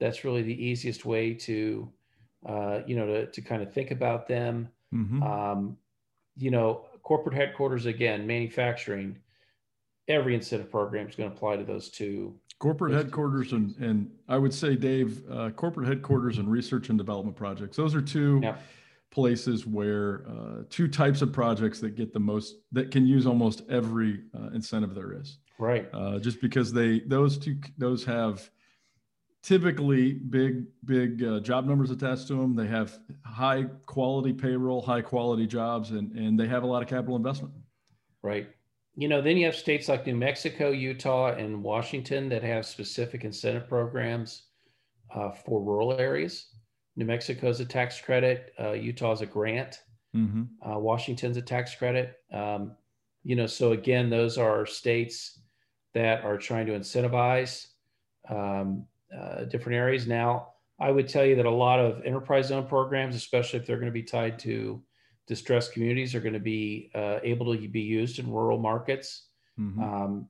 that's 0.00 0.24
really 0.24 0.42
the 0.42 0.64
easiest 0.64 1.04
way 1.04 1.34
to 1.34 1.90
uh, 2.46 2.80
you 2.86 2.96
know 2.96 3.06
to, 3.06 3.26
to 3.26 3.40
kind 3.40 3.62
of 3.62 3.72
think 3.72 3.90
about 3.90 4.28
them. 4.28 4.68
Mm-hmm. 4.94 5.22
Um, 5.22 5.76
you 6.36 6.50
know, 6.50 6.86
corporate 7.02 7.34
headquarters 7.34 7.86
again, 7.86 8.26
manufacturing. 8.26 9.18
Every 10.08 10.34
incentive 10.34 10.70
program 10.70 11.08
is 11.08 11.14
going 11.14 11.30
to 11.30 11.36
apply 11.36 11.56
to 11.56 11.64
those 11.64 11.88
two. 11.88 12.34
Corporate 12.58 12.92
those 12.92 13.04
headquarters 13.04 13.50
two 13.50 13.56
and 13.56 13.76
and 13.78 14.10
I 14.28 14.38
would 14.38 14.52
say, 14.52 14.76
Dave, 14.76 15.22
uh, 15.30 15.50
corporate 15.50 15.88
headquarters 15.88 16.38
and 16.38 16.50
research 16.50 16.88
and 16.88 16.98
development 16.98 17.36
projects. 17.36 17.76
Those 17.76 17.94
are 17.94 18.02
two. 18.02 18.40
Yeah 18.42 18.56
places 19.12 19.66
where 19.66 20.24
uh, 20.26 20.62
two 20.70 20.88
types 20.88 21.22
of 21.22 21.32
projects 21.32 21.78
that 21.80 21.94
get 21.94 22.12
the 22.12 22.18
most 22.18 22.56
that 22.72 22.90
can 22.90 23.06
use 23.06 23.26
almost 23.26 23.62
every 23.68 24.22
uh, 24.36 24.48
incentive 24.54 24.94
there 24.94 25.12
is. 25.12 25.38
Right. 25.58 25.88
Uh, 25.92 26.18
just 26.18 26.40
because 26.40 26.72
they 26.72 27.00
those 27.00 27.38
two 27.38 27.56
those 27.78 28.04
have 28.04 28.50
typically 29.42 30.14
big 30.14 30.64
big 30.86 31.22
uh, 31.22 31.40
job 31.40 31.66
numbers 31.66 31.90
attached 31.90 32.28
to 32.28 32.34
them 32.34 32.56
they 32.56 32.66
have 32.66 32.98
high 33.24 33.64
quality 33.86 34.32
payroll 34.32 34.80
high 34.80 35.02
quality 35.02 35.46
jobs 35.46 35.90
and 35.90 36.12
and 36.12 36.40
they 36.40 36.48
have 36.48 36.62
a 36.62 36.66
lot 36.66 36.82
of 36.82 36.88
capital 36.88 37.14
investment. 37.14 37.54
Right. 38.22 38.48
You 38.96 39.08
know 39.08 39.20
then 39.20 39.36
you 39.36 39.44
have 39.44 39.56
states 39.56 39.88
like 39.88 40.06
new 40.06 40.16
mexico 40.16 40.70
utah 40.70 41.32
and 41.32 41.62
washington 41.62 42.28
that 42.30 42.42
have 42.42 42.64
specific 42.64 43.24
incentive 43.24 43.68
programs 43.68 44.44
uh, 45.14 45.30
for 45.30 45.62
rural 45.62 45.92
areas 45.98 46.52
New 46.96 47.04
Mexico's 47.04 47.60
a 47.60 47.64
tax 47.64 48.00
credit. 48.00 48.52
Uh, 48.60 48.72
Utah's 48.72 49.20
a 49.20 49.26
grant. 49.26 49.82
Mm-hmm. 50.14 50.70
Uh, 50.70 50.78
Washington's 50.78 51.36
a 51.36 51.42
tax 51.42 51.74
credit. 51.74 52.16
Um, 52.32 52.72
you 53.24 53.36
know, 53.36 53.46
so 53.46 53.72
again, 53.72 54.10
those 54.10 54.36
are 54.36 54.66
states 54.66 55.40
that 55.94 56.24
are 56.24 56.38
trying 56.38 56.66
to 56.66 56.72
incentivize 56.72 57.68
um, 58.28 58.86
uh, 59.16 59.44
different 59.44 59.76
areas. 59.76 60.06
Now, 60.06 60.48
I 60.80 60.90
would 60.90 61.08
tell 61.08 61.24
you 61.24 61.36
that 61.36 61.46
a 61.46 61.50
lot 61.50 61.78
of 61.78 62.04
enterprise 62.04 62.48
zone 62.48 62.66
programs, 62.66 63.14
especially 63.14 63.60
if 63.60 63.66
they're 63.66 63.76
going 63.76 63.86
to 63.86 63.92
be 63.92 64.02
tied 64.02 64.38
to 64.40 64.82
distressed 65.26 65.72
communities, 65.72 66.14
are 66.14 66.20
going 66.20 66.32
to 66.32 66.40
be 66.40 66.90
uh, 66.94 67.18
able 67.22 67.54
to 67.54 67.68
be 67.68 67.80
used 67.80 68.18
in 68.18 68.30
rural 68.30 68.58
markets. 68.58 69.28
Mm-hmm. 69.58 69.82
Um, 69.82 70.28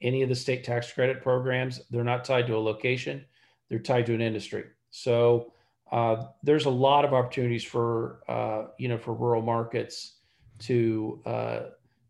any 0.00 0.22
of 0.22 0.28
the 0.28 0.34
state 0.34 0.64
tax 0.64 0.92
credit 0.92 1.22
programs, 1.22 1.80
they're 1.90 2.04
not 2.04 2.24
tied 2.24 2.46
to 2.46 2.56
a 2.56 2.58
location; 2.58 3.24
they're 3.68 3.78
tied 3.78 4.06
to 4.06 4.14
an 4.14 4.20
industry. 4.20 4.64
So 4.90 5.52
uh, 5.94 6.26
there's 6.42 6.64
a 6.64 6.70
lot 6.70 7.04
of 7.04 7.14
opportunities 7.14 7.62
for 7.62 8.18
uh, 8.26 8.64
you 8.78 8.88
know 8.88 8.98
for 8.98 9.14
rural 9.14 9.42
markets 9.42 10.16
to 10.58 11.22
uh, 11.24 11.60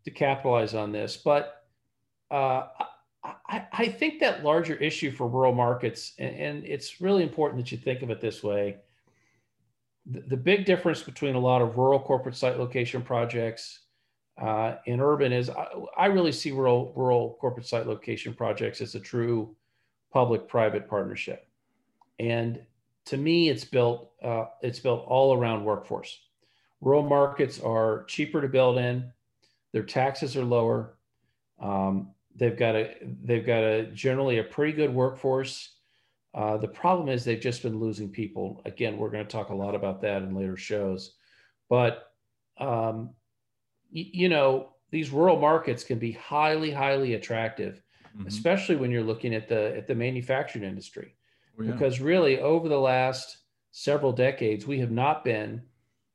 to 0.03 0.11
capitalize 0.11 0.73
on 0.73 0.91
this. 0.91 1.17
But 1.17 1.67
uh, 2.31 2.63
I, 3.47 3.67
I, 3.71 3.87
think 3.87 4.19
that 4.21 4.43
larger 4.43 4.73
issue 4.73 5.11
for 5.11 5.27
rural 5.27 5.53
markets, 5.53 6.13
and, 6.17 6.35
and, 6.35 6.65
it's 6.65 6.99
really 6.99 7.21
important 7.21 7.63
that 7.63 7.71
you 7.71 7.77
think 7.77 8.01
of 8.01 8.09
it 8.09 8.19
this 8.19 8.41
way. 8.41 8.77
The, 10.07 10.35
big 10.35 10.65
difference 10.65 11.03
between 11.03 11.35
a 11.35 11.39
lot 11.39 11.61
of 11.61 11.77
rural 11.77 11.99
corporate 11.99 12.35
site 12.35 12.57
location 12.57 13.03
projects 13.03 13.81
uh, 14.41 14.77
in 14.87 14.99
urban 14.99 15.31
is 15.31 15.51
I, 15.51 15.67
I 15.95 16.05
really 16.07 16.31
see 16.31 16.51
rural 16.51 16.91
rural 16.95 17.37
corporate 17.39 17.67
site 17.67 17.85
location 17.85 18.33
projects 18.33 18.81
as 18.81 18.95
a 18.95 18.99
true 18.99 19.55
public-private 20.11 20.89
partnership, 20.89 21.47
and 22.17 22.59
to 23.05 23.17
me, 23.17 23.49
it's 23.49 23.63
built 23.63 24.11
uh, 24.23 24.45
it's 24.61 24.79
built 24.79 25.05
all 25.07 25.37
around 25.37 25.63
workforce. 25.63 26.19
Rural 26.81 27.03
markets 27.03 27.59
are 27.59 28.03
cheaper 28.05 28.41
to 28.41 28.47
build 28.47 28.77
in. 28.77 29.11
Their 29.71 29.83
taxes 29.83 30.35
are 30.35 30.43
lower. 30.43 30.97
Um, 31.59 32.11
they've 32.35 32.57
got 32.57 32.75
a 32.75 32.95
they've 33.23 33.45
got 33.45 33.63
a 33.63 33.83
generally 33.93 34.39
a 34.39 34.43
pretty 34.43 34.73
good 34.73 34.93
workforce. 34.93 35.71
Uh, 36.33 36.57
the 36.57 36.67
problem 36.67 37.07
is 37.07 37.23
they've 37.23 37.39
just 37.39 37.63
been 37.63 37.79
losing 37.79 38.09
people. 38.09 38.61
Again, 38.65 38.97
we're 38.97 39.09
going 39.09 39.25
to 39.25 39.31
talk 39.31 39.49
a 39.49 39.55
lot 39.55 39.73
about 39.73 40.01
that 40.01 40.21
in 40.21 40.35
later 40.35 40.57
shows. 40.57 41.13
But 41.69 42.11
um, 42.57 43.11
y- 43.93 44.09
you 44.11 44.27
know, 44.27 44.73
these 44.91 45.11
rural 45.11 45.39
markets 45.39 45.83
can 45.83 45.97
be 45.97 46.11
highly, 46.11 46.71
highly 46.71 47.13
attractive, 47.13 47.81
mm-hmm. 48.17 48.27
especially 48.27 48.75
when 48.75 48.91
you're 48.91 49.03
looking 49.03 49.33
at 49.33 49.47
the 49.47 49.77
at 49.77 49.87
the 49.87 49.95
manufacturing 49.95 50.65
industry 50.65 51.15
oh, 51.59 51.63
yeah. 51.63 51.71
because 51.71 51.99
really 51.99 52.39
over 52.39 52.69
the 52.69 52.79
last 52.79 53.37
several 53.71 54.11
decades, 54.11 54.65
we 54.65 54.79
have 54.79 54.91
not 54.91 55.23
been 55.23 55.61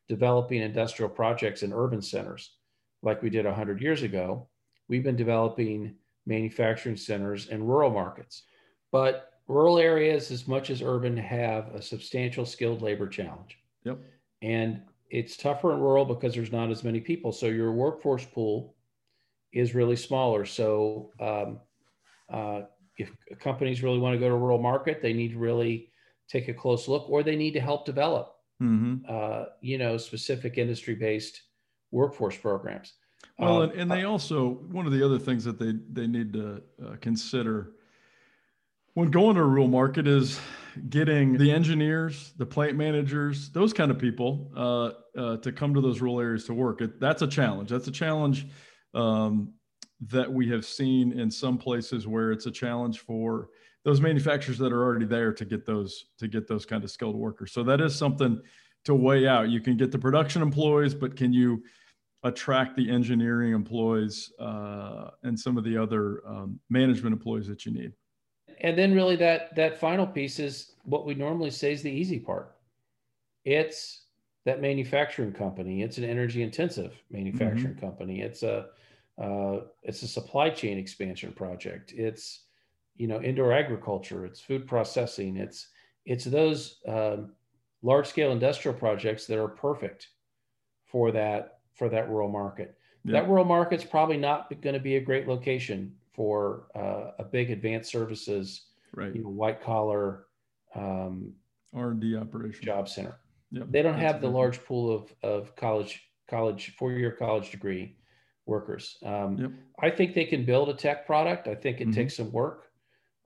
developing 0.08 0.62
industrial 0.62 1.10
projects 1.10 1.62
in 1.62 1.72
urban 1.72 2.02
centers 2.02 2.56
like 3.02 3.22
we 3.22 3.30
did 3.30 3.44
100 3.44 3.80
years 3.80 4.02
ago. 4.02 4.48
We've 4.88 5.04
been 5.04 5.16
developing 5.16 5.94
manufacturing 6.26 6.96
centers 6.96 7.48
in 7.48 7.64
rural 7.64 7.90
markets. 7.90 8.42
But 8.92 9.32
rural 9.46 9.78
areas, 9.78 10.30
as 10.30 10.48
much 10.48 10.70
as 10.70 10.82
urban, 10.82 11.16
have 11.16 11.74
a 11.74 11.82
substantial 11.82 12.44
skilled 12.44 12.82
labor 12.82 13.08
challenge. 13.08 13.58
Yep. 13.84 13.98
And 14.42 14.82
it's 15.10 15.36
tougher 15.36 15.72
in 15.72 15.80
rural 15.80 16.04
because 16.04 16.34
there's 16.34 16.52
not 16.52 16.70
as 16.70 16.84
many 16.84 17.00
people. 17.00 17.32
So 17.32 17.46
your 17.46 17.72
workforce 17.72 18.24
pool 18.24 18.74
is 19.52 19.74
really 19.74 19.96
smaller. 19.96 20.44
So 20.44 21.10
um, 21.20 21.60
uh, 22.32 22.62
if 23.00 23.38
companies 23.38 23.82
really 23.82 23.98
want 23.98 24.14
to 24.14 24.18
go 24.18 24.28
to 24.28 24.34
a 24.34 24.38
rural 24.38 24.60
market, 24.60 25.02
they 25.02 25.12
need 25.12 25.32
to 25.32 25.38
really 25.38 25.90
take 26.28 26.48
a 26.48 26.54
close 26.54 26.88
look, 26.88 27.08
or 27.08 27.22
they 27.22 27.36
need 27.36 27.52
to 27.52 27.60
help 27.60 27.84
develop, 27.84 28.34
mm-hmm. 28.62 29.04
uh, 29.08 29.44
you 29.60 29.78
know, 29.78 29.96
specific 29.96 30.58
industry-based 30.58 31.42
workforce 31.90 32.36
programs. 32.36 32.92
Well, 33.38 33.62
um, 33.62 33.70
and, 33.70 33.80
and, 33.80 33.90
they 33.90 34.04
uh, 34.04 34.10
also 34.10 34.50
one 34.70 34.86
of 34.86 34.92
the 34.92 35.04
other 35.04 35.18
things 35.18 35.44
that 35.44 35.58
they 35.58 35.74
they 35.92 36.06
need 36.06 36.32
to 36.34 36.62
uh, 36.84 36.96
consider 37.00 37.72
when 38.94 39.10
going 39.10 39.36
to 39.36 39.40
a 39.40 39.44
rural 39.44 39.68
market 39.68 40.06
is 40.06 40.40
getting 40.88 41.36
the 41.36 41.50
engineers, 41.50 42.32
the 42.36 42.46
plant 42.46 42.76
managers, 42.76 43.50
those 43.50 43.72
kind 43.72 43.90
of 43.90 43.98
people 43.98 44.50
uh, 44.56 45.18
uh, 45.18 45.36
to 45.38 45.52
come 45.52 45.74
to 45.74 45.80
those 45.80 46.00
rural 46.00 46.20
areas 46.20 46.44
to 46.44 46.54
work. 46.54 46.80
It, 46.80 47.00
that's 47.00 47.22
a 47.22 47.26
challenge. 47.26 47.70
That's 47.70 47.88
a 47.88 47.92
challenge 47.92 48.46
um, 48.94 49.52
that 50.08 50.30
we 50.32 50.48
have 50.48 50.64
seen 50.64 51.18
in 51.18 51.30
some 51.30 51.58
places 51.58 52.06
where 52.06 52.32
it's 52.32 52.46
a 52.46 52.50
challenge 52.50 53.00
for 53.00 53.48
those 53.84 54.00
manufacturers 54.00 54.58
that 54.58 54.72
are 54.72 54.82
already 54.82 55.06
there 55.06 55.32
to 55.32 55.44
get 55.44 55.64
those 55.64 56.06
to 56.18 56.28
get 56.28 56.46
those 56.46 56.66
kind 56.66 56.84
of 56.84 56.90
skilled 56.90 57.16
workers. 57.16 57.52
So 57.52 57.62
that 57.64 57.80
is 57.80 57.94
something 57.94 58.40
to 58.84 58.94
weigh 58.94 59.26
out. 59.26 59.48
You 59.48 59.60
can 59.60 59.76
get 59.76 59.90
the 59.90 59.98
production 59.98 60.42
employees, 60.42 60.94
but 60.94 61.16
can 61.16 61.32
you 61.32 61.62
attract 62.22 62.76
the 62.76 62.90
engineering 62.90 63.54
employees 63.54 64.32
uh, 64.38 65.10
and 65.22 65.38
some 65.38 65.56
of 65.56 65.64
the 65.64 65.76
other 65.76 66.22
um, 66.26 66.60
management 66.68 67.14
employees 67.14 67.46
that 67.46 67.64
you 67.64 67.72
need? 67.72 67.92
And 68.62 68.76
then 68.76 68.94
really 68.94 69.16
that 69.16 69.54
that 69.56 69.78
final 69.78 70.06
piece 70.06 70.38
is 70.38 70.72
what 70.84 71.06
we 71.06 71.14
normally 71.14 71.50
say 71.50 71.72
is 71.72 71.82
the 71.82 71.90
easy 71.90 72.18
part. 72.18 72.56
It's 73.44 74.02
that 74.44 74.60
manufacturing 74.60 75.32
company. 75.32 75.82
It's 75.82 75.98
an 75.98 76.04
energy 76.04 76.42
intensive 76.42 76.94
manufacturing 77.10 77.74
mm-hmm. 77.74 77.86
company. 77.86 78.20
It's 78.20 78.42
a 78.42 78.66
uh, 79.20 79.60
it's 79.82 80.02
a 80.02 80.08
supply 80.08 80.48
chain 80.48 80.78
expansion 80.78 81.32
project. 81.32 81.92
It's 81.94 82.44
you 82.96 83.06
know 83.06 83.20
indoor 83.20 83.52
agriculture. 83.52 84.24
It's 84.24 84.40
food 84.40 84.66
processing. 84.66 85.36
It's 85.36 85.68
it's 86.06 86.24
those 86.24 86.78
um, 86.88 87.32
large 87.82 88.06
scale 88.06 88.32
industrial 88.32 88.76
projects 88.76 89.26
that 89.26 89.38
are 89.38 89.48
perfect 89.48 90.08
for 90.86 91.12
that 91.12 91.58
for 91.74 91.88
that 91.90 92.08
rural 92.08 92.30
market. 92.30 92.76
Yeah. 93.04 93.20
That 93.20 93.28
rural 93.28 93.44
market's 93.44 93.84
probably 93.84 94.16
not 94.16 94.50
going 94.62 94.74
to 94.74 94.80
be 94.80 94.96
a 94.96 95.00
great 95.00 95.28
location 95.28 95.94
for 96.12 96.68
uh, 96.74 97.12
a 97.18 97.24
big 97.24 97.50
advanced 97.50 97.90
services, 97.90 98.62
right? 98.94 99.14
You 99.14 99.22
know, 99.22 99.30
white 99.30 99.62
collar 99.62 100.26
um, 100.74 101.32
R 101.74 101.90
and 101.90 102.00
D 102.00 102.16
operation 102.16 102.64
job 102.64 102.88
center. 102.88 103.18
Yep. 103.52 103.66
They 103.70 103.82
don't 103.82 103.98
have 103.98 104.22
the 104.22 104.28
large 104.28 104.64
pool 104.64 104.94
of 104.94 105.14
of 105.22 105.54
college 105.56 106.04
college 106.26 106.74
four 106.78 106.92
year 106.92 107.12
college 107.12 107.50
degree 107.50 107.96
workers. 108.46 108.96
Um, 109.04 109.38
yep. 109.38 109.50
I 109.80 109.90
think 109.90 110.14
they 110.14 110.24
can 110.24 110.44
build 110.44 110.68
a 110.68 110.74
tech 110.74 111.06
product. 111.06 111.48
I 111.48 111.54
think 111.54 111.80
it 111.80 111.84
mm-hmm. 111.84 111.92
takes 111.92 112.16
some 112.16 112.32
work, 112.32 112.66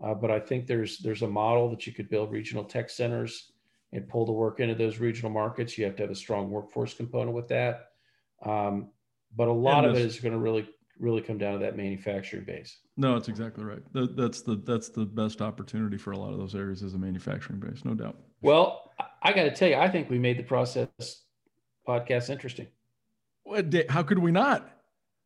uh, 0.05 0.15
but 0.15 0.31
I 0.31 0.41
think 0.41 0.67
there's 0.67 0.99
there's 0.99 1.23
a 1.23 1.29
model 1.29 1.71
that 1.71 1.87
you 1.87 1.93
could 1.93 2.09
build 2.09 2.31
regional 2.31 2.65
tech 2.65 2.91
centers 2.91 3.53
and 3.93 4.09
pull 4.09 4.27
the 4.27 4.33
work 4.33 4.61
into 4.61 4.75
those 4.75 4.99
regional 4.99 5.31
markets. 5.31 5.79
You 5.79 5.85
have 5.85 5.97
to 5.97 6.03
have 6.03 6.11
a 6.11 6.17
strong 6.17 6.51
workforce 6.51 6.95
component 6.95 7.35
with 7.35 7.49
that. 7.49 7.91
Um, 8.45 8.91
but 9.37 9.49
a 9.49 9.53
lot 9.53 9.85
of 9.85 9.97
it 9.97 10.03
is 10.03 10.21
going 10.21 10.33
to 10.33 10.39
really 10.39 10.69
really 10.99 11.21
come 11.21 11.39
down 11.39 11.55
to 11.55 11.59
that 11.59 11.77
manufacturing 11.77 12.45
base. 12.45 12.79
No, 12.97 13.17
it's 13.17 13.29
exactly 13.29 13.65
right. 13.65 13.83
That, 13.93 14.17
that's 14.17 14.43
the 14.43 14.57
that's 14.65 14.89
the 14.89 15.05
best 15.05 15.43
opportunity 15.43 15.97
for 15.97 16.13
a 16.13 16.19
lot 16.19 16.33
of 16.33 16.39
those 16.39 16.55
areas 16.55 16.83
is 16.83 16.95
a 16.95 16.99
manufacturing 16.99 17.61
base, 17.61 17.85
no 17.85 17.95
doubt. 17.95 18.17
Well, 18.43 18.93
I 19.23 19.33
got 19.33 19.45
to 19.45 19.51
tell 19.51 19.69
you, 19.69 19.77
I 19.77 19.89
think 19.89 20.11
we 20.11 20.19
made 20.19 20.39
the 20.39 20.45
process 20.45 20.89
podcast 21.89 22.31
interesting. 22.31 22.69
What, 23.45 23.75
how 23.89 24.03
could 24.03 24.19
we 24.19 24.31
not? 24.31 24.71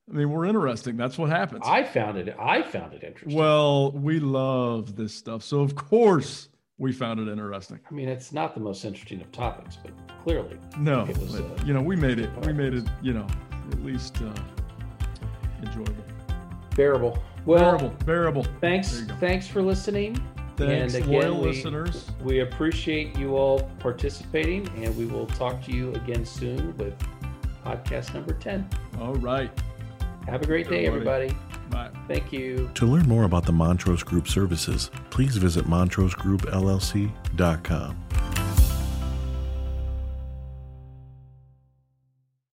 I 0.08 0.12
mean, 0.12 0.30
we're 0.30 0.46
interesting. 0.46 0.96
That's 0.96 1.18
what 1.18 1.30
happens. 1.30 1.62
I 1.66 1.84
found 1.84 2.16
it. 2.16 2.34
I 2.38 2.62
found 2.62 2.94
it 2.94 3.04
interesting. 3.04 3.36
Well, 3.36 3.92
we 3.92 4.20
love 4.20 4.96
this 4.96 5.14
stuff, 5.14 5.42
so 5.42 5.60
of 5.60 5.74
course 5.74 6.48
we 6.78 6.92
found 6.92 7.20
it 7.20 7.28
interesting. 7.30 7.80
I 7.90 7.94
mean, 7.94 8.08
it's 8.08 8.32
not 8.32 8.54
the 8.54 8.60
most 8.60 8.84
interesting 8.84 9.20
of 9.20 9.30
topics, 9.32 9.76
but 9.76 9.92
clearly, 10.22 10.58
no. 10.78 11.04
It 11.04 11.18
was, 11.18 11.36
but, 11.40 11.60
uh, 11.60 11.64
you 11.64 11.74
know, 11.74 11.82
we 11.82 11.94
made 11.94 12.18
it. 12.18 12.30
We 12.46 12.52
made 12.52 12.74
it. 12.74 12.84
You 13.02 13.14
know, 13.14 13.26
at 13.70 13.84
least 13.84 14.16
uh, 14.22 14.32
enjoyable, 15.62 16.04
bearable. 16.74 17.22
Well, 17.44 17.60
bearable, 17.60 18.04
bearable. 18.06 18.46
Thanks. 18.60 19.02
Thanks 19.20 19.46
for 19.46 19.60
listening. 19.60 20.18
Thanks, 20.56 20.94
and 20.94 21.04
again, 21.04 21.20
loyal 21.20 21.40
we, 21.40 21.48
listeners. 21.50 22.10
We 22.22 22.40
appreciate 22.40 23.16
you 23.16 23.36
all 23.36 23.70
participating, 23.78 24.68
and 24.82 24.96
we 24.96 25.06
will 25.06 25.26
talk 25.26 25.62
to 25.64 25.72
you 25.72 25.92
again 25.94 26.24
soon 26.24 26.76
with 26.78 26.94
podcast 27.64 28.14
number 28.14 28.32
10. 28.32 28.68
All 28.98 29.14
right. 29.14 29.50
Have 30.28 30.42
a 30.42 30.46
great 30.46 30.68
day, 30.68 30.86
everybody. 30.86 31.34
Bye. 31.70 31.90
Thank 32.06 32.32
you. 32.32 32.70
To 32.74 32.86
learn 32.86 33.08
more 33.08 33.24
about 33.24 33.46
the 33.46 33.52
Montrose 33.52 34.02
Group 34.02 34.28
services, 34.28 34.90
please 35.10 35.36
visit 35.36 35.66
montrosegroupllc.com. 35.66 38.07